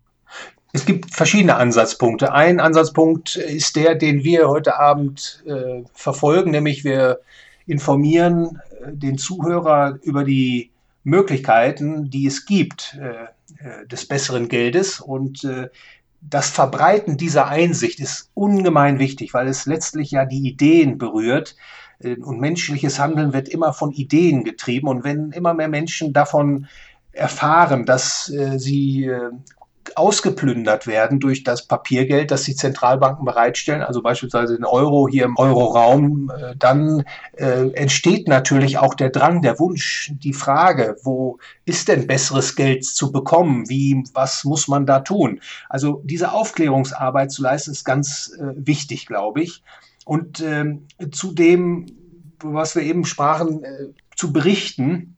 Es 0.73 0.85
gibt 0.85 1.15
verschiedene 1.15 1.57
Ansatzpunkte. 1.57 2.33
Ein 2.33 2.61
Ansatzpunkt 2.61 3.37
ist 3.37 3.77
der, 3.77 3.95
den 3.95 4.23
wir 4.23 4.49
heute 4.49 4.79
Abend 4.79 5.43
äh, 5.47 5.83
verfolgen, 5.95 6.51
nämlich 6.51 6.85
wir 6.85 7.21
informieren 7.67 8.61
äh, 8.83 8.93
den 8.93 9.17
Zuhörer 9.17 9.99
über 10.03 10.25
die 10.25 10.71
Möglichkeiten, 11.05 12.11
die 12.11 12.27
es 12.27 12.45
gibt 12.45 12.99
äh, 13.01 13.25
äh 13.65 13.87
des 13.87 14.07
besseren 14.07 14.49
Geldes 14.49 15.01
und 15.01 15.45
äh, 15.45 15.69
das 16.21 16.51
Verbreiten 16.51 17.17
dieser 17.17 17.47
Einsicht 17.47 18.01
ist 18.01 18.31
ungemein 18.35 18.99
wichtig, 18.99 19.35
weil 19.35 19.49
es 19.49 19.67
letztlich 19.67 20.11
ja 20.11 20.25
die 20.25 20.49
Ideen 20.49 20.99
berührt. 20.99 21.57
Äh, 22.01 22.17
und 22.17 22.41
menschliches 22.41 22.99
Handeln 22.99 23.33
wird 23.33 23.49
immer 23.49 23.73
von 23.73 23.93
Ideen 23.93 24.45
getrieben. 24.45 24.89
Und 24.89 25.05
wenn 25.05 25.31
immer 25.31 25.55
mehr 25.55 25.69
Menschen 25.69 26.13
davon 26.13 26.67
erfahren, 27.13 27.87
dass 27.87 28.31
äh, 28.31 28.59
sie 28.59 29.11
ausgeplündert 29.97 30.87
werden 30.87 31.21
durch 31.21 31.45
das 31.45 31.67
Papiergeld, 31.67 32.31
das 32.31 32.45
die 32.45 32.55
Zentralbanken 32.55 33.25
bereitstellen, 33.25 33.83
also 33.83 34.03
beispielsweise 34.03 34.57
den 34.57 34.65
Euro 34.65 35.09
hier 35.09 35.25
im 35.25 35.37
Euroraum, 35.37 36.31
äh, 36.31 36.55
dann 36.57 37.05
äh, 37.33 37.71
entsteht 37.73 38.29
natürlich 38.29 38.79
auch 38.79 38.95
der 38.95 39.11
Drang, 39.11 39.43
der 39.43 39.59
Wunsch, 39.59 40.13
die 40.15 40.33
Frage, 40.33 40.97
wo 41.03 41.39
ist 41.65 41.89
denn 41.89 42.07
besseres 42.07 42.57
Geld 42.57 42.85
zu 42.85 43.13
bekommen? 43.13 43.69
Wie, 43.69 44.03
was 44.15 44.45
muss 44.45 44.69
man 44.69 44.87
da 44.87 45.01
tun? 45.01 45.41
Also 45.69 46.03
diese 46.05 46.33
Aufklärungsarbeit 46.33 47.31
zu 47.31 47.43
leisten, 47.43 47.73
ist 47.73 47.85
ganz 47.85 48.33
äh, 48.39 48.53
wichtig, 48.57 49.07
glaube 49.07 49.43
ich. 49.43 49.63
Und 50.05 50.41
ähm, 50.41 50.87
zu 51.11 51.33
dem, 51.33 51.87
was 52.43 52.75
wir 52.75 52.83
eben 52.83 53.05
sprachen, 53.05 53.63
äh, 53.65 53.89
zu 54.17 54.33
berichten, 54.33 55.18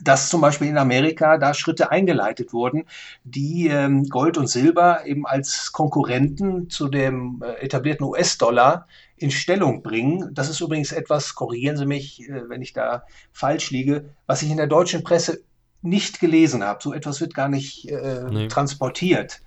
dass 0.00 0.28
zum 0.28 0.40
Beispiel 0.40 0.68
in 0.68 0.78
Amerika 0.78 1.38
da 1.38 1.54
Schritte 1.54 1.90
eingeleitet 1.90 2.52
wurden, 2.52 2.84
die 3.24 3.68
ähm, 3.68 4.08
Gold 4.08 4.38
und 4.38 4.48
Silber 4.48 5.06
eben 5.06 5.26
als 5.26 5.72
Konkurrenten 5.72 6.68
zu 6.68 6.88
dem 6.88 7.42
äh, 7.42 7.64
etablierten 7.64 8.06
US-Dollar 8.06 8.86
in 9.16 9.30
Stellung 9.30 9.82
bringen. 9.82 10.34
Das 10.34 10.48
ist 10.48 10.60
übrigens 10.60 10.92
etwas, 10.92 11.34
korrigieren 11.34 11.76
Sie 11.76 11.86
mich, 11.86 12.28
äh, 12.28 12.48
wenn 12.48 12.62
ich 12.62 12.72
da 12.72 13.04
falsch 13.32 13.70
liege, 13.70 14.10
was 14.26 14.42
ich 14.42 14.50
in 14.50 14.58
der 14.58 14.66
deutschen 14.66 15.02
Presse 15.02 15.42
nicht 15.82 16.20
gelesen 16.20 16.64
habe. 16.64 16.82
So 16.82 16.92
etwas 16.92 17.20
wird 17.20 17.34
gar 17.34 17.48
nicht 17.48 17.88
äh, 17.88 18.24
nee. 18.30 18.48
transportiert. 18.48 19.40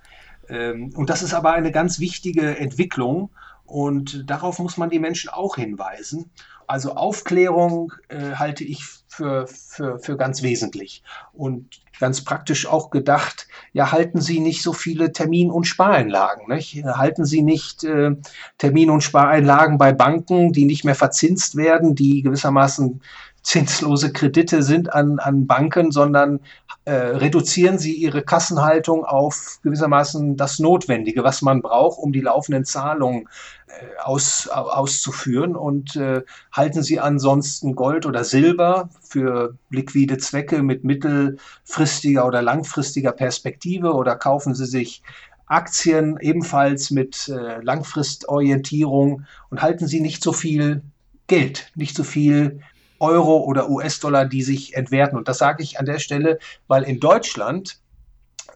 Ähm, 0.48 0.92
und 0.96 1.10
das 1.10 1.22
ist 1.22 1.34
aber 1.34 1.52
eine 1.52 1.70
ganz 1.70 2.00
wichtige 2.00 2.56
Entwicklung 2.56 3.30
und 3.70 4.28
darauf 4.28 4.58
muss 4.58 4.76
man 4.76 4.90
die 4.90 4.98
Menschen 4.98 5.30
auch 5.30 5.54
hinweisen. 5.54 6.28
Also 6.66 6.96
Aufklärung 6.96 7.92
äh, 8.08 8.34
halte 8.34 8.64
ich 8.64 8.84
für, 9.06 9.46
für, 9.46 10.00
für 10.00 10.16
ganz 10.16 10.42
wesentlich. 10.42 11.04
Und 11.32 11.80
ganz 12.00 12.24
praktisch 12.24 12.66
auch 12.66 12.90
gedacht, 12.90 13.46
ja, 13.72 13.92
halten 13.92 14.20
Sie 14.20 14.40
nicht 14.40 14.62
so 14.62 14.72
viele 14.72 15.12
Termin- 15.12 15.52
und 15.52 15.68
Spareinlagen. 15.68 16.48
Nicht? 16.48 16.84
Halten 16.84 17.24
Sie 17.24 17.42
nicht 17.42 17.84
äh, 17.84 18.16
Termin- 18.58 18.90
und 18.90 19.04
Spareinlagen 19.04 19.78
bei 19.78 19.92
Banken, 19.92 20.52
die 20.52 20.64
nicht 20.64 20.84
mehr 20.84 20.96
verzinst 20.96 21.56
werden, 21.56 21.94
die 21.94 22.22
gewissermaßen 22.22 23.00
zinslose 23.42 24.12
Kredite 24.12 24.64
sind 24.64 24.92
an, 24.92 25.20
an 25.20 25.46
Banken, 25.46 25.92
sondern 25.92 26.40
äh, 26.84 26.92
reduzieren 26.92 27.78
sie 27.78 27.92
ihre 27.92 28.22
Kassenhaltung 28.22 29.04
auf 29.04 29.58
gewissermaßen 29.62 30.36
das 30.36 30.58
Notwendige, 30.58 31.22
was 31.22 31.42
man 31.42 31.60
braucht, 31.60 31.98
um 31.98 32.12
die 32.12 32.22
laufenden 32.22 32.64
Zahlungen 32.64 33.28
äh, 33.66 34.00
aus, 34.02 34.48
auszuführen. 34.48 35.56
Und 35.56 35.96
äh, 35.96 36.22
halten 36.52 36.82
sie 36.82 36.98
ansonsten 36.98 37.74
Gold 37.74 38.06
oder 38.06 38.24
Silber 38.24 38.88
für 39.02 39.56
liquide 39.68 40.18
Zwecke 40.18 40.62
mit 40.62 40.82
mittelfristiger 40.84 42.26
oder 42.26 42.40
langfristiger 42.40 43.12
Perspektive 43.12 43.92
oder 43.92 44.16
kaufen 44.16 44.54
sie 44.54 44.66
sich 44.66 45.02
Aktien 45.46 46.16
ebenfalls 46.20 46.90
mit 46.90 47.28
äh, 47.28 47.60
Langfristorientierung 47.60 49.26
und 49.50 49.62
halten 49.62 49.86
sie 49.86 50.00
nicht 50.00 50.22
so 50.22 50.32
viel 50.32 50.82
Geld, 51.26 51.72
nicht 51.74 51.94
so 51.94 52.04
viel 52.04 52.60
Euro 53.00 53.38
oder 53.38 53.68
US-Dollar, 53.70 54.26
die 54.26 54.42
sich 54.42 54.74
entwerten. 54.76 55.18
Und 55.18 55.28
das 55.28 55.38
sage 55.38 55.62
ich 55.62 55.78
an 55.78 55.86
der 55.86 55.98
Stelle, 55.98 56.38
weil 56.68 56.84
in 56.84 57.00
Deutschland 57.00 57.80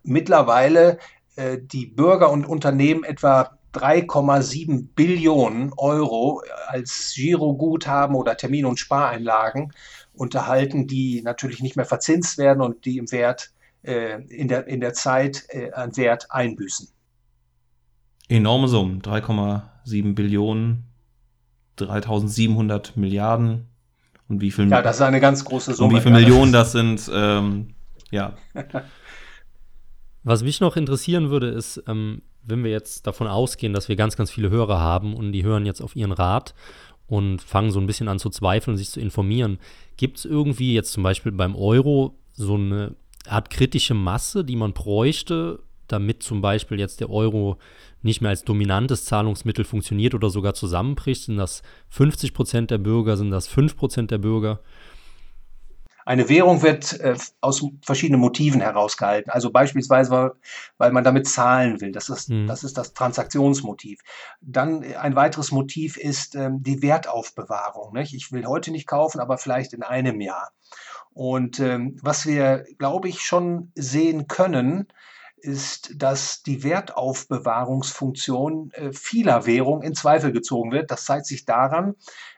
mittlerweile 0.02 0.98
äh, 1.36 1.58
die 1.60 1.86
Bürger 1.86 2.30
und 2.30 2.46
Unternehmen 2.46 3.04
etwa 3.04 3.58
3,7 3.74 4.86
Billionen 4.94 5.72
Euro 5.76 6.42
als 6.68 7.12
Giroguthaben 7.16 8.14
oder 8.14 8.36
Termin- 8.36 8.66
und 8.66 8.78
Spareinlagen 8.78 9.72
unterhalten, 10.12 10.86
die 10.86 11.22
natürlich 11.22 11.60
nicht 11.60 11.74
mehr 11.74 11.84
verzinst 11.84 12.38
werden 12.38 12.60
und 12.60 12.84
die 12.84 12.98
im 12.98 13.10
Wert 13.10 13.50
äh, 13.82 14.22
in, 14.28 14.46
der, 14.46 14.68
in 14.68 14.80
der 14.80 14.94
Zeit 14.94 15.46
äh, 15.48 15.72
an 15.72 15.96
Wert 15.96 16.28
einbüßen. 16.30 16.88
Enorme 18.28 18.68
Summen, 18.68 19.02
3,7 19.02 20.14
Billionen, 20.14 20.84
3700 21.76 22.96
Milliarden 22.96 23.66
und 24.28 24.40
wie 24.40 24.50
viel 24.50 24.68
Ja, 24.68 24.82
das 24.82 24.96
ist 24.96 25.02
eine 25.02 25.20
ganz 25.20 25.44
große 25.44 25.74
Summe. 25.74 25.90
Und 25.90 25.96
wie 25.96 26.02
viele 26.02 26.14
Millionen 26.14 26.52
das 26.52 26.72
sind, 26.72 27.10
ähm, 27.12 27.74
ja. 28.10 28.34
Was 30.22 30.42
mich 30.42 30.60
noch 30.60 30.76
interessieren 30.76 31.30
würde, 31.30 31.48
ist, 31.48 31.82
ähm, 31.86 32.22
wenn 32.42 32.64
wir 32.64 32.70
jetzt 32.70 33.06
davon 33.06 33.26
ausgehen, 33.26 33.72
dass 33.72 33.88
wir 33.88 33.96
ganz, 33.96 34.16
ganz 34.16 34.30
viele 34.30 34.50
Hörer 34.50 34.80
haben 34.80 35.14
und 35.14 35.32
die 35.32 35.44
hören 35.44 35.66
jetzt 35.66 35.82
auf 35.82 35.96
ihren 35.96 36.12
Rat 36.12 36.54
und 37.06 37.42
fangen 37.42 37.70
so 37.70 37.80
ein 37.80 37.86
bisschen 37.86 38.08
an 38.08 38.18
zu 38.18 38.30
zweifeln, 38.30 38.76
sich 38.76 38.90
zu 38.90 39.00
informieren, 39.00 39.58
gibt 39.96 40.18
es 40.18 40.24
irgendwie 40.24 40.74
jetzt 40.74 40.92
zum 40.92 41.02
Beispiel 41.02 41.32
beim 41.32 41.54
Euro 41.54 42.18
so 42.32 42.54
eine 42.54 42.96
Art 43.26 43.50
kritische 43.50 43.94
Masse, 43.94 44.44
die 44.44 44.56
man 44.56 44.72
bräuchte, 44.72 45.60
damit 45.88 46.22
zum 46.22 46.40
Beispiel 46.40 46.78
jetzt 46.78 47.00
der 47.00 47.10
Euro 47.10 47.58
nicht 48.02 48.20
mehr 48.20 48.30
als 48.30 48.44
dominantes 48.44 49.04
Zahlungsmittel 49.04 49.64
funktioniert 49.64 50.14
oder 50.14 50.30
sogar 50.30 50.54
zusammenbricht? 50.54 51.24
Sind 51.24 51.36
das 51.36 51.62
50 51.90 52.34
Prozent 52.34 52.70
der 52.70 52.78
Bürger? 52.78 53.16
Sind 53.16 53.30
das 53.30 53.46
5 53.48 53.76
Prozent 53.76 54.10
der 54.10 54.18
Bürger? 54.18 54.60
Eine 56.06 56.28
Währung 56.28 56.62
wird 56.62 57.00
äh, 57.00 57.16
aus 57.40 57.64
verschiedenen 57.82 58.20
Motiven 58.20 58.60
herausgehalten. 58.60 59.30
Also 59.30 59.50
beispielsweise, 59.50 60.36
weil 60.76 60.92
man 60.92 61.02
damit 61.02 61.26
zahlen 61.26 61.80
will. 61.80 61.92
Das 61.92 62.10
ist, 62.10 62.28
mhm. 62.28 62.46
das, 62.46 62.62
ist 62.62 62.76
das 62.76 62.92
Transaktionsmotiv. 62.92 64.00
Dann 64.42 64.84
ein 64.96 65.16
weiteres 65.16 65.50
Motiv 65.50 65.96
ist 65.96 66.34
ähm, 66.34 66.62
die 66.62 66.82
Wertaufbewahrung. 66.82 67.94
Nicht? 67.94 68.12
Ich 68.12 68.32
will 68.32 68.44
heute 68.44 68.70
nicht 68.70 68.86
kaufen, 68.86 69.18
aber 69.18 69.38
vielleicht 69.38 69.72
in 69.72 69.82
einem 69.82 70.20
Jahr. 70.20 70.52
Und 71.14 71.60
ähm, 71.60 71.96
was 72.02 72.26
wir, 72.26 72.66
glaube 72.76 73.08
ich, 73.08 73.20
schon 73.20 73.72
sehen 73.74 74.26
können, 74.26 74.88
ist, 75.44 76.02
dass 76.02 76.42
die 76.42 76.64
Wertaufbewahrungsfunktion 76.64 78.70
äh, 78.72 78.92
vieler 78.92 79.46
Währungen 79.46 79.82
in 79.82 79.94
Zweifel 79.94 80.32
gezogen 80.32 80.72
wird. 80.72 80.90
Das 80.90 81.04
zeigt 81.04 81.26
sich 81.26 81.44
daran, 81.44 81.94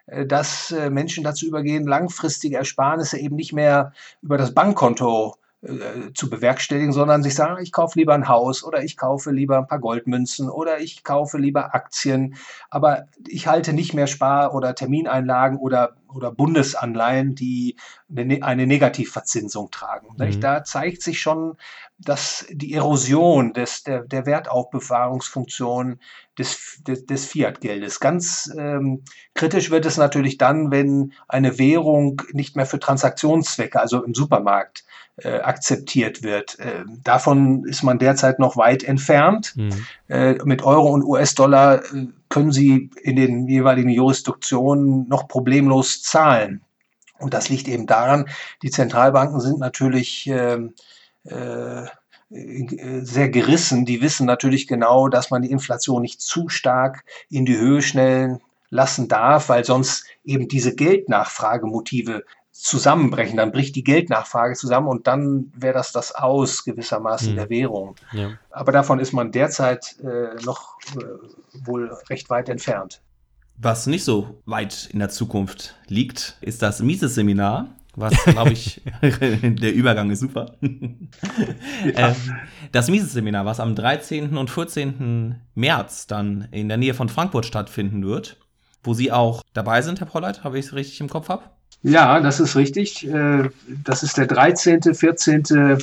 äh, 0.07 0.27
dass 0.27 0.73
äh, 0.73 0.91
Menschen 0.91 1.25
dazu 1.25 1.47
übergehen, 1.47 1.87
langfristige 1.87 2.57
Ersparnisse 2.57 3.19
eben 3.19 3.37
nicht 3.37 3.53
mehr 3.53 3.93
über 4.23 4.37
das 4.37 4.53
Bankkonto 4.53 5.37
äh, 5.67 6.13
zu 6.15 6.31
bewerkstelligen, 6.31 6.93
sondern 6.93 7.23
sich 7.23 7.35
sagen, 7.35 7.63
ich 7.63 7.73
kaufe 7.73 7.99
lieber 7.99 8.15
ein 8.15 8.29
Haus 8.29 8.63
oder 8.63 8.83
ich 8.85 8.97
kaufe 8.97 9.31
lieber 9.31 9.59
ein 9.59 9.67
paar 9.67 9.81
Goldmünzen 9.81 10.49
oder 10.49 10.79
ich 10.81 11.03
kaufe 11.03 11.39
lieber 11.39 11.75
Aktien, 11.75 12.37
aber 12.71 13.09
ich 13.27 13.47
halte 13.47 13.73
nicht 13.73 13.93
mehr 13.93 14.07
Spar- 14.07 14.55
oder 14.55 14.75
Termineinlagen 14.75 15.59
oder, 15.59 15.97
oder 16.15 16.31
Bundesanleihen, 16.31 17.35
die 17.35 17.77
eine, 18.09 18.25
ne-, 18.25 18.43
eine 18.43 18.67
Negativverzinsung 18.67 19.71
tragen. 19.71 20.15
Mhm. 20.17 20.41
Da 20.41 20.63
zeigt 20.65 21.03
sich 21.03 21.21
schon, 21.21 21.57
dass 21.99 22.47
die 22.51 22.75
Erosion 22.75 23.53
des, 23.53 23.83
der, 23.83 24.05
der 24.05 24.27
Wertaufbewahrungsfunktion 24.27 25.99
des, 26.39 26.83
des, 26.87 27.07
des 27.07 27.27
Fiat-Geldes. 27.27 28.01
Ganz 28.01 28.53
ähm, 28.57 29.03
kritisch 29.35 29.71
wird 29.71 29.87
es 29.87 29.97
natürlich 29.97 30.37
dann, 30.37 30.71
wenn 30.71 31.15
eine 31.29 31.59
Währung 31.59 32.23
nicht 32.33 32.55
mehr 32.57 32.67
für 32.67 32.79
Transaktionszwecke, 32.79 33.81
also 33.81 34.05
im 34.05 34.15
Supermarkt, 34.15 34.85
äh, 35.19 35.41
akzeptiert 35.41 36.23
wird. 36.23 36.59
Äh, 36.59 36.85
davon 37.03 37.65
ist 37.65 37.83
man 37.83 37.99
derzeit 37.99 38.39
noch 38.39 38.57
weit 38.57 38.85
entfernt. 38.85 39.55
Mhm. 39.57 39.87
Äh, 40.09 40.35
mit 40.45 40.63
Euro 40.63 40.89
und 40.91 41.05
US-Dollar 41.05 41.83
äh, 41.85 42.09
können 42.29 42.53
Sie 42.53 42.91
in 43.03 43.17
den 43.17 43.49
jeweiligen 43.49 43.91
Jurisdiktionen 43.91 45.09
noch 45.09 45.29
problemlos 45.29 46.03
zahlen. 46.03 46.63
Und 47.19 47.33
das 47.33 47.49
liegt 47.49 47.67
eben 47.67 47.87
daran, 47.87 48.29
die 48.63 48.71
Zentralbanken 48.71 49.41
sind 49.41 49.59
natürlich 49.59 50.27
ähm, 50.27 50.75
äh, 51.25 51.87
sehr 52.29 53.29
gerissen. 53.29 53.87
Die 53.87 54.03
wissen 54.03 54.27
natürlich 54.27 54.67
genau, 54.67 55.09
dass 55.09 55.31
man 55.31 55.43
die 55.43 55.51
Inflation 55.51 56.03
nicht 56.03 56.21
zu 56.21 56.49
stark 56.49 57.05
in 57.31 57.47
die 57.47 57.57
Höhe 57.57 57.83
schnellen 57.83 58.41
lassen 58.69 59.09
darf, 59.09 59.49
weil 59.49 59.65
sonst 59.65 60.05
eben 60.25 60.49
diese 60.49 60.75
Geldnachfragemotive 60.75 62.25
zusammenbrechen, 62.59 63.37
dann 63.37 63.53
bricht 63.53 63.77
die 63.77 63.85
Geldnachfrage 63.85 64.55
zusammen 64.55 64.89
und 64.89 65.07
dann 65.07 65.53
wäre 65.55 65.75
das 65.75 65.93
das 65.93 66.15
Aus 66.15 66.65
gewissermaßen 66.65 67.33
mhm. 67.33 67.37
der 67.37 67.51
Währung. 67.51 67.95
Ja. 68.13 68.31
Aber 68.51 68.73
davon 68.73 68.99
ist 68.99 69.13
man 69.13 69.31
derzeit 69.31 69.97
äh, 70.03 70.43
noch 70.45 70.79
äh, 70.97 71.67
wohl 71.67 71.93
recht 72.09 72.31
weit 72.31 72.49
entfernt. 72.49 73.03
Was 73.59 73.87
nicht 73.87 74.05
so 74.05 74.41
weit 74.45 74.89
in 74.93 74.99
der 74.99 75.09
Zukunft 75.09 75.77
liegt, 75.87 76.37
ist 76.41 76.63
das 76.63 76.81
Mises-Seminar, 76.81 77.69
was, 77.95 78.13
glaube 78.25 78.53
ich, 78.53 78.83
der 79.03 79.75
Übergang 79.75 80.11
ist 80.11 80.21
super. 80.21 80.57
ja. 80.61 82.09
Ähm, 82.09 82.15
das 82.73 82.89
Mises-Seminar, 82.89 83.45
was 83.45 83.61
am 83.61 83.75
13. 83.75 84.37
und 84.37 84.51
14. 84.51 85.41
März 85.55 86.07
dann 86.07 86.49
in 86.51 86.69
der 86.69 86.77
Nähe 86.77 86.95
von 86.95 87.09
Frankfurt 87.09 87.47
stattfinden 87.47 88.05
wird, 88.05 88.39
wo 88.87 88.95
Sie 88.95 89.13
auch 89.13 89.43
dabei 89.53 89.83
sind, 89.83 90.01
Herr 90.01 90.07
Polleit, 90.07 90.45
habe 90.45 90.59
ich 90.59 90.67
es 90.67 90.73
richtig 90.75 91.01
im 91.01 91.09
Kopf 91.09 91.31
ab? 91.31 91.57
Ja, 91.83 92.21
das 92.21 92.41
ist 92.41 92.57
richtig. 92.57 93.07
Äh, 93.07 93.51
das 93.85 94.03
ist 94.03 94.17
der 94.17 94.27
13., 94.27 94.95
14. 94.95 95.79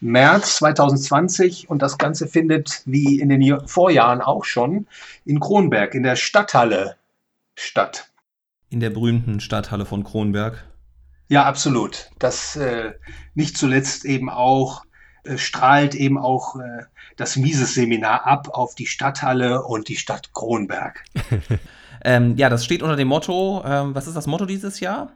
März 0.00 0.56
2020 0.56 1.68
und 1.68 1.82
das 1.82 1.98
Ganze 1.98 2.28
findet 2.28 2.82
wie 2.86 3.18
in 3.18 3.28
den 3.28 3.66
Vorjahren 3.66 4.20
auch 4.20 4.44
schon 4.44 4.86
in 5.24 5.40
Kronberg, 5.40 5.94
in 5.94 6.04
der 6.04 6.16
Stadthalle 6.16 6.96
statt. 7.56 8.08
In 8.70 8.80
der 8.80 8.90
berühmten 8.90 9.40
Stadthalle 9.40 9.86
von 9.86 10.04
Kronberg. 10.04 10.64
Ja, 11.28 11.44
absolut. 11.44 12.10
Das 12.18 12.56
äh, 12.56 12.92
nicht 13.34 13.58
zuletzt 13.58 14.04
eben 14.04 14.30
auch 14.30 14.84
strahlt 15.36 15.94
eben 15.94 16.18
auch 16.18 16.56
äh, 16.56 16.84
das 17.16 17.36
Mises-Seminar 17.36 18.26
ab 18.26 18.48
auf 18.52 18.74
die 18.74 18.86
Stadthalle 18.86 19.62
und 19.62 19.88
die 19.88 19.96
Stadt 19.96 20.32
Kronberg. 20.32 21.04
ähm, 22.04 22.36
ja, 22.36 22.48
das 22.48 22.64
steht 22.64 22.82
unter 22.82 22.96
dem 22.96 23.08
Motto. 23.08 23.62
Ähm, 23.64 23.94
was 23.94 24.06
ist 24.06 24.16
das 24.16 24.26
Motto 24.26 24.46
dieses 24.46 24.80
Jahr? 24.80 25.12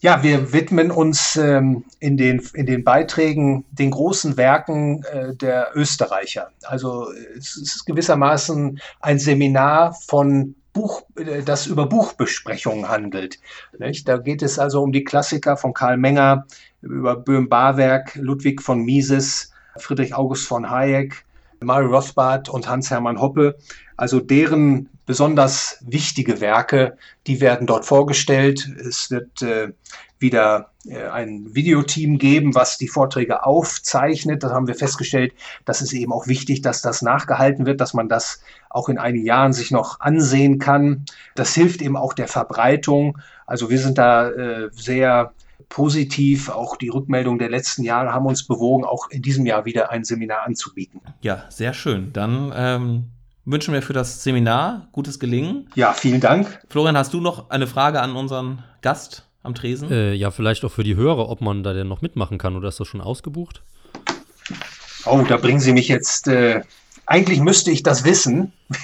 Ja, 0.00 0.22
wir 0.22 0.52
widmen 0.52 0.90
uns 0.90 1.36
ähm, 1.36 1.84
in, 2.00 2.16
den, 2.16 2.42
in 2.52 2.66
den 2.66 2.84
Beiträgen 2.84 3.64
den 3.70 3.90
großen 3.90 4.36
Werken 4.36 5.02
äh, 5.04 5.34
der 5.34 5.70
Österreicher. 5.74 6.50
Also 6.62 7.10
es 7.36 7.56
ist 7.56 7.86
gewissermaßen 7.86 8.78
ein 9.00 9.18
Seminar 9.18 9.94
von 9.94 10.54
Buch, 10.76 11.02
äh, 11.16 11.42
das 11.42 11.66
über 11.66 11.86
Buchbesprechungen 11.86 12.88
handelt. 12.88 13.40
Nicht? 13.78 14.06
Da 14.06 14.18
geht 14.18 14.42
es 14.42 14.58
also 14.58 14.82
um 14.82 14.92
die 14.92 15.04
Klassiker 15.04 15.56
von 15.56 15.72
Karl 15.72 15.96
Menger, 15.96 16.46
über 16.82 17.16
Böhm-Barwerk, 17.16 18.14
Ludwig 18.16 18.62
von 18.62 18.84
Mises, 18.84 19.52
Friedrich 19.78 20.14
August 20.14 20.46
von 20.46 20.70
Hayek, 20.70 21.24
Mario 21.60 21.88
Rothbard 21.88 22.50
und 22.50 22.68
Hans-Hermann 22.68 23.20
Hoppe. 23.20 23.56
Also 23.96 24.20
deren 24.20 24.90
besonders 25.06 25.78
wichtige 25.86 26.40
Werke, 26.40 26.98
die 27.26 27.40
werden 27.40 27.66
dort 27.66 27.84
vorgestellt. 27.86 28.68
Es 28.78 29.10
wird 29.10 29.40
äh, 29.40 29.72
wieder 30.18 30.70
äh, 30.86 31.06
ein 31.08 31.54
Videoteam 31.54 32.18
geben, 32.18 32.54
was 32.54 32.78
die 32.78 32.88
Vorträge 32.88 33.44
aufzeichnet. 33.44 34.42
Da 34.42 34.50
haben 34.50 34.66
wir 34.66 34.74
festgestellt, 34.74 35.32
dass 35.64 35.80
es 35.80 35.92
eben 35.92 36.12
auch 36.12 36.26
wichtig, 36.26 36.62
dass 36.62 36.82
das 36.82 37.02
nachgehalten 37.02 37.66
wird, 37.66 37.80
dass 37.80 37.94
man 37.94 38.08
das 38.08 38.42
auch 38.68 38.88
in 38.88 38.98
einigen 38.98 39.24
Jahren 39.24 39.52
sich 39.52 39.70
noch 39.70 40.00
ansehen 40.00 40.58
kann. 40.58 41.04
Das 41.34 41.54
hilft 41.54 41.82
eben 41.82 41.96
auch 41.96 42.12
der 42.12 42.28
Verbreitung. 42.28 43.18
Also 43.46 43.70
wir 43.70 43.78
sind 43.78 43.98
da 43.98 44.28
äh, 44.30 44.68
sehr 44.72 45.32
positiv. 45.68 46.48
Auch 46.48 46.76
die 46.76 46.88
Rückmeldungen 46.88 47.38
der 47.38 47.50
letzten 47.50 47.82
Jahre 47.82 48.12
haben 48.12 48.26
uns 48.26 48.46
bewogen, 48.46 48.84
auch 48.84 49.10
in 49.10 49.22
diesem 49.22 49.46
Jahr 49.46 49.64
wieder 49.64 49.90
ein 49.90 50.04
Seminar 50.04 50.46
anzubieten. 50.46 51.00
Ja, 51.20 51.44
sehr 51.48 51.74
schön. 51.74 52.12
Dann 52.12 52.52
ähm, 52.54 53.04
wünschen 53.46 53.72
wir 53.72 53.80
für 53.80 53.92
das 53.92 54.22
Seminar 54.22 54.88
gutes 54.92 55.18
Gelingen. 55.18 55.70
Ja, 55.74 55.92
vielen 55.92 56.20
Dank. 56.20 56.60
Florian, 56.68 56.96
hast 56.96 57.14
du 57.14 57.20
noch 57.20 57.48
eine 57.50 57.66
Frage 57.66 58.02
an 58.02 58.14
unseren 58.14 58.62
Gast 58.82 59.26
am 59.42 59.54
Tresen? 59.54 59.90
Äh, 59.90 60.12
ja, 60.12 60.30
vielleicht 60.30 60.64
auch 60.64 60.72
für 60.72 60.84
die 60.84 60.96
Hörer, 60.96 61.30
ob 61.30 61.40
man 61.40 61.62
da 61.62 61.72
denn 61.72 61.88
noch 61.88 62.02
mitmachen 62.02 62.36
kann 62.36 62.56
oder 62.56 62.68
ist 62.68 62.80
das 62.80 62.88
schon 62.88 63.00
ausgebucht? 63.00 63.62
Oh, 65.06 65.24
da 65.26 65.36
bringen 65.36 65.60
Sie 65.60 65.72
mich 65.72 65.88
jetzt 65.88 66.26
äh, 66.28 66.62
eigentlich 67.06 67.40
müsste 67.40 67.70
ich 67.70 67.82
das 67.84 68.04
wissen, 68.04 68.52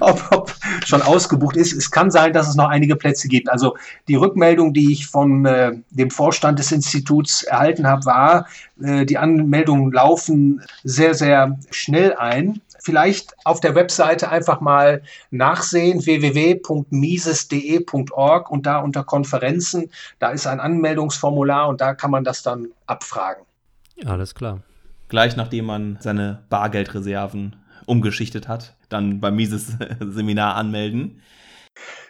ob, 0.00 0.26
ob, 0.32 0.52
schon 0.84 1.02
ausgebucht 1.02 1.56
ist. 1.56 1.72
Es 1.72 1.92
kann 1.92 2.10
sein, 2.10 2.32
dass 2.32 2.48
es 2.48 2.56
noch 2.56 2.68
einige 2.68 2.96
Plätze 2.96 3.28
gibt. 3.28 3.48
Also 3.48 3.76
die 4.08 4.16
Rückmeldung, 4.16 4.74
die 4.74 4.92
ich 4.92 5.06
von 5.06 5.46
äh, 5.46 5.76
dem 5.90 6.10
Vorstand 6.10 6.58
des 6.58 6.72
Instituts 6.72 7.44
erhalten 7.44 7.86
habe, 7.86 8.04
war, 8.06 8.48
äh, 8.82 9.06
die 9.06 9.18
Anmeldungen 9.18 9.92
laufen 9.92 10.62
sehr, 10.82 11.14
sehr 11.14 11.56
schnell 11.70 12.16
ein. 12.16 12.60
Vielleicht 12.80 13.36
auf 13.44 13.60
der 13.60 13.76
Webseite 13.76 14.30
einfach 14.30 14.60
mal 14.60 15.02
nachsehen, 15.30 16.04
www.mises.de.org 16.04 18.50
und 18.50 18.66
da 18.66 18.78
unter 18.78 19.04
Konferenzen, 19.04 19.90
da 20.18 20.30
ist 20.30 20.44
ein 20.46 20.58
Anmeldungsformular 20.58 21.68
und 21.68 21.80
da 21.80 21.94
kann 21.94 22.10
man 22.10 22.24
das 22.24 22.42
dann 22.42 22.66
abfragen. 22.86 23.44
Alles 24.04 24.34
klar 24.34 24.62
gleich 25.08 25.36
nachdem 25.36 25.66
man 25.66 25.98
seine 26.00 26.42
Bargeldreserven 26.48 27.56
umgeschichtet 27.86 28.48
hat, 28.48 28.74
dann 28.88 29.20
beim 29.20 29.36
Mises-Seminar 29.36 30.54
anmelden. 30.56 31.22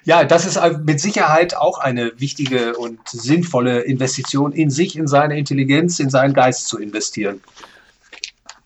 Ja, 0.05 0.24
das 0.24 0.46
ist 0.46 0.59
mit 0.84 1.01
Sicherheit 1.01 1.55
auch 1.55 1.78
eine 1.78 2.12
wichtige 2.18 2.76
und 2.76 3.07
sinnvolle 3.09 3.80
Investition 3.80 4.53
in 4.53 4.70
sich, 4.70 4.96
in 4.96 5.07
seine 5.07 5.38
Intelligenz, 5.38 5.99
in 5.99 6.09
seinen 6.09 6.32
Geist 6.32 6.68
zu 6.68 6.78
investieren. 6.78 7.42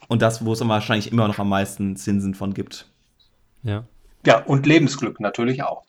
Und 0.08 0.22
das, 0.22 0.44
wo 0.44 0.52
es 0.52 0.60
wahrscheinlich 0.60 1.10
immer 1.10 1.26
noch 1.26 1.38
am 1.38 1.48
meisten 1.48 1.96
Zinsen 1.96 2.34
von 2.34 2.54
gibt. 2.54 2.86
Ja. 3.62 3.84
Ja, 4.24 4.38
und 4.44 4.66
Lebensglück 4.66 5.18
natürlich 5.18 5.62
auch. 5.62 5.82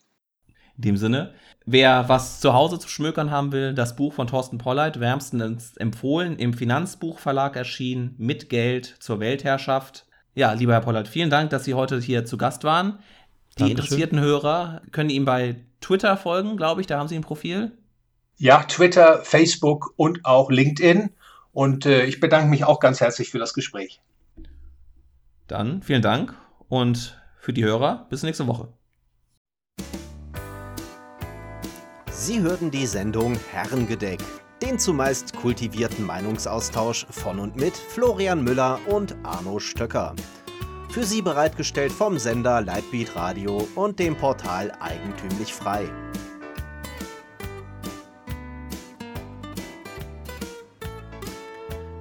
In 0.78 0.84
dem 0.84 0.98
Sinne, 0.98 1.34
Wer 1.66 2.10
was 2.10 2.42
zu 2.42 2.54
Hause 2.54 2.78
zu 2.78 2.90
schmökern 2.90 3.32
haben 3.32 3.54
will, 3.54 3.74
das 3.74 3.96
Buch 3.96 4.14
von 4.14 4.28
Thorsten 4.28 4.58
Polleit, 4.58 5.00
wärmstens 5.00 5.78
empfohlen, 5.78 6.38
im 6.38 6.54
Finanzbuchverlag 6.54 7.56
erschienen, 7.56 8.16
mit 8.18 8.50
Geld 8.50 8.96
zur 9.00 9.20
Weltherrschaft. 9.22 10.06
Ja, 10.36 10.52
lieber 10.54 10.74
Herr 10.74 10.82
Polleit, 10.82 11.08
vielen 11.08 11.30
Dank, 11.30 11.52
dass 11.52 11.64
Sie 11.64 11.74
heute 11.74 12.00
hier 12.00 12.26
zu 12.26 12.38
Gast 12.38 12.64
waren. 12.64 13.00
Die 13.58 13.60
Dankeschön. 13.60 13.70
interessierten 13.70 14.20
Hörer 14.20 14.82
können 14.92 15.10
ihm 15.10 15.26
bei 15.26 15.56
Twitter 15.80 16.18
folgen, 16.18 16.58
glaube 16.58 16.82
ich, 16.82 16.88
da 16.88 17.00
haben 17.00 17.08
Sie 17.08 17.16
ein 17.16 17.22
Profil. 17.22 17.72
Ja, 18.38 18.64
Twitter, 18.64 19.20
Facebook 19.24 19.94
und 19.96 20.26
auch 20.26 20.50
LinkedIn. 20.50 21.12
Und 21.54 21.86
äh, 21.86 22.06
ich 22.06 22.20
bedanke 22.20 22.50
mich 22.50 22.66
auch 22.66 22.80
ganz 22.80 23.00
herzlich 23.00 23.30
für 23.30 23.40
das 23.40 23.54
Gespräch. 23.54 24.02
Dann 25.48 25.84
vielen 25.84 26.02
Dank 26.02 26.34
und 26.68 27.22
für 27.38 27.54
die 27.54 27.64
Hörer 27.64 28.08
bis 28.10 28.24
nächste 28.24 28.48
Woche. 28.48 28.70
Sie 32.26 32.40
hörten 32.40 32.72
die 32.72 32.88
Sendung 32.88 33.38
Herrengedeck, 33.52 34.22
den 34.62 34.80
zumeist 34.80 35.36
kultivierten 35.36 36.06
Meinungsaustausch 36.06 37.06
von 37.10 37.38
und 37.38 37.58
mit 37.58 37.76
Florian 37.76 38.46
Müller 38.46 38.80
und 38.88 39.14
Arno 39.24 39.60
Stöcker. 39.60 40.16
Für 40.90 41.04
Sie 41.04 41.22
bereitgestellt 41.22 41.92
vom 41.92 42.18
Sender 42.18 42.62
Lightbeat 42.62 43.14
Radio 43.18 43.68
und 43.76 44.00
dem 44.00 44.16
Portal 44.16 44.72
Eigentümlich 44.80 45.54
Frei. 45.54 45.90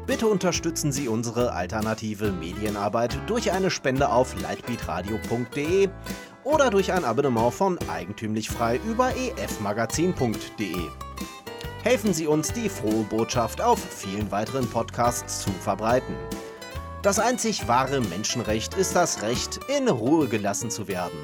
Bitte 0.06 0.28
unterstützen 0.28 0.92
Sie 0.92 1.08
unsere 1.08 1.52
alternative 1.52 2.30
Medienarbeit 2.30 3.18
durch 3.26 3.50
eine 3.50 3.70
Spende 3.70 4.08
auf 4.08 4.40
lightbeatradio.de 4.40 5.88
oder 6.44 6.70
durch 6.70 6.92
ein 6.92 7.04
Abonnement 7.04 7.52
von 7.52 7.78
Eigentümlich 7.88 8.48
Frei 8.48 8.80
über 8.86 9.12
efmagazin.de. 9.36 10.76
Helfen 11.82 12.14
Sie 12.14 12.26
uns, 12.26 12.52
die 12.52 12.68
frohe 12.68 13.04
Botschaft 13.04 13.60
auf 13.60 13.78
vielen 13.78 14.30
weiteren 14.30 14.68
Podcasts 14.68 15.42
zu 15.42 15.50
verbreiten. 15.50 16.14
Das 17.02 17.18
einzig 17.18 17.66
wahre 17.66 18.00
Menschenrecht 18.00 18.74
ist 18.74 18.94
das 18.94 19.22
Recht, 19.22 19.58
in 19.76 19.88
Ruhe 19.88 20.28
gelassen 20.28 20.70
zu 20.70 20.86
werden. 20.86 21.18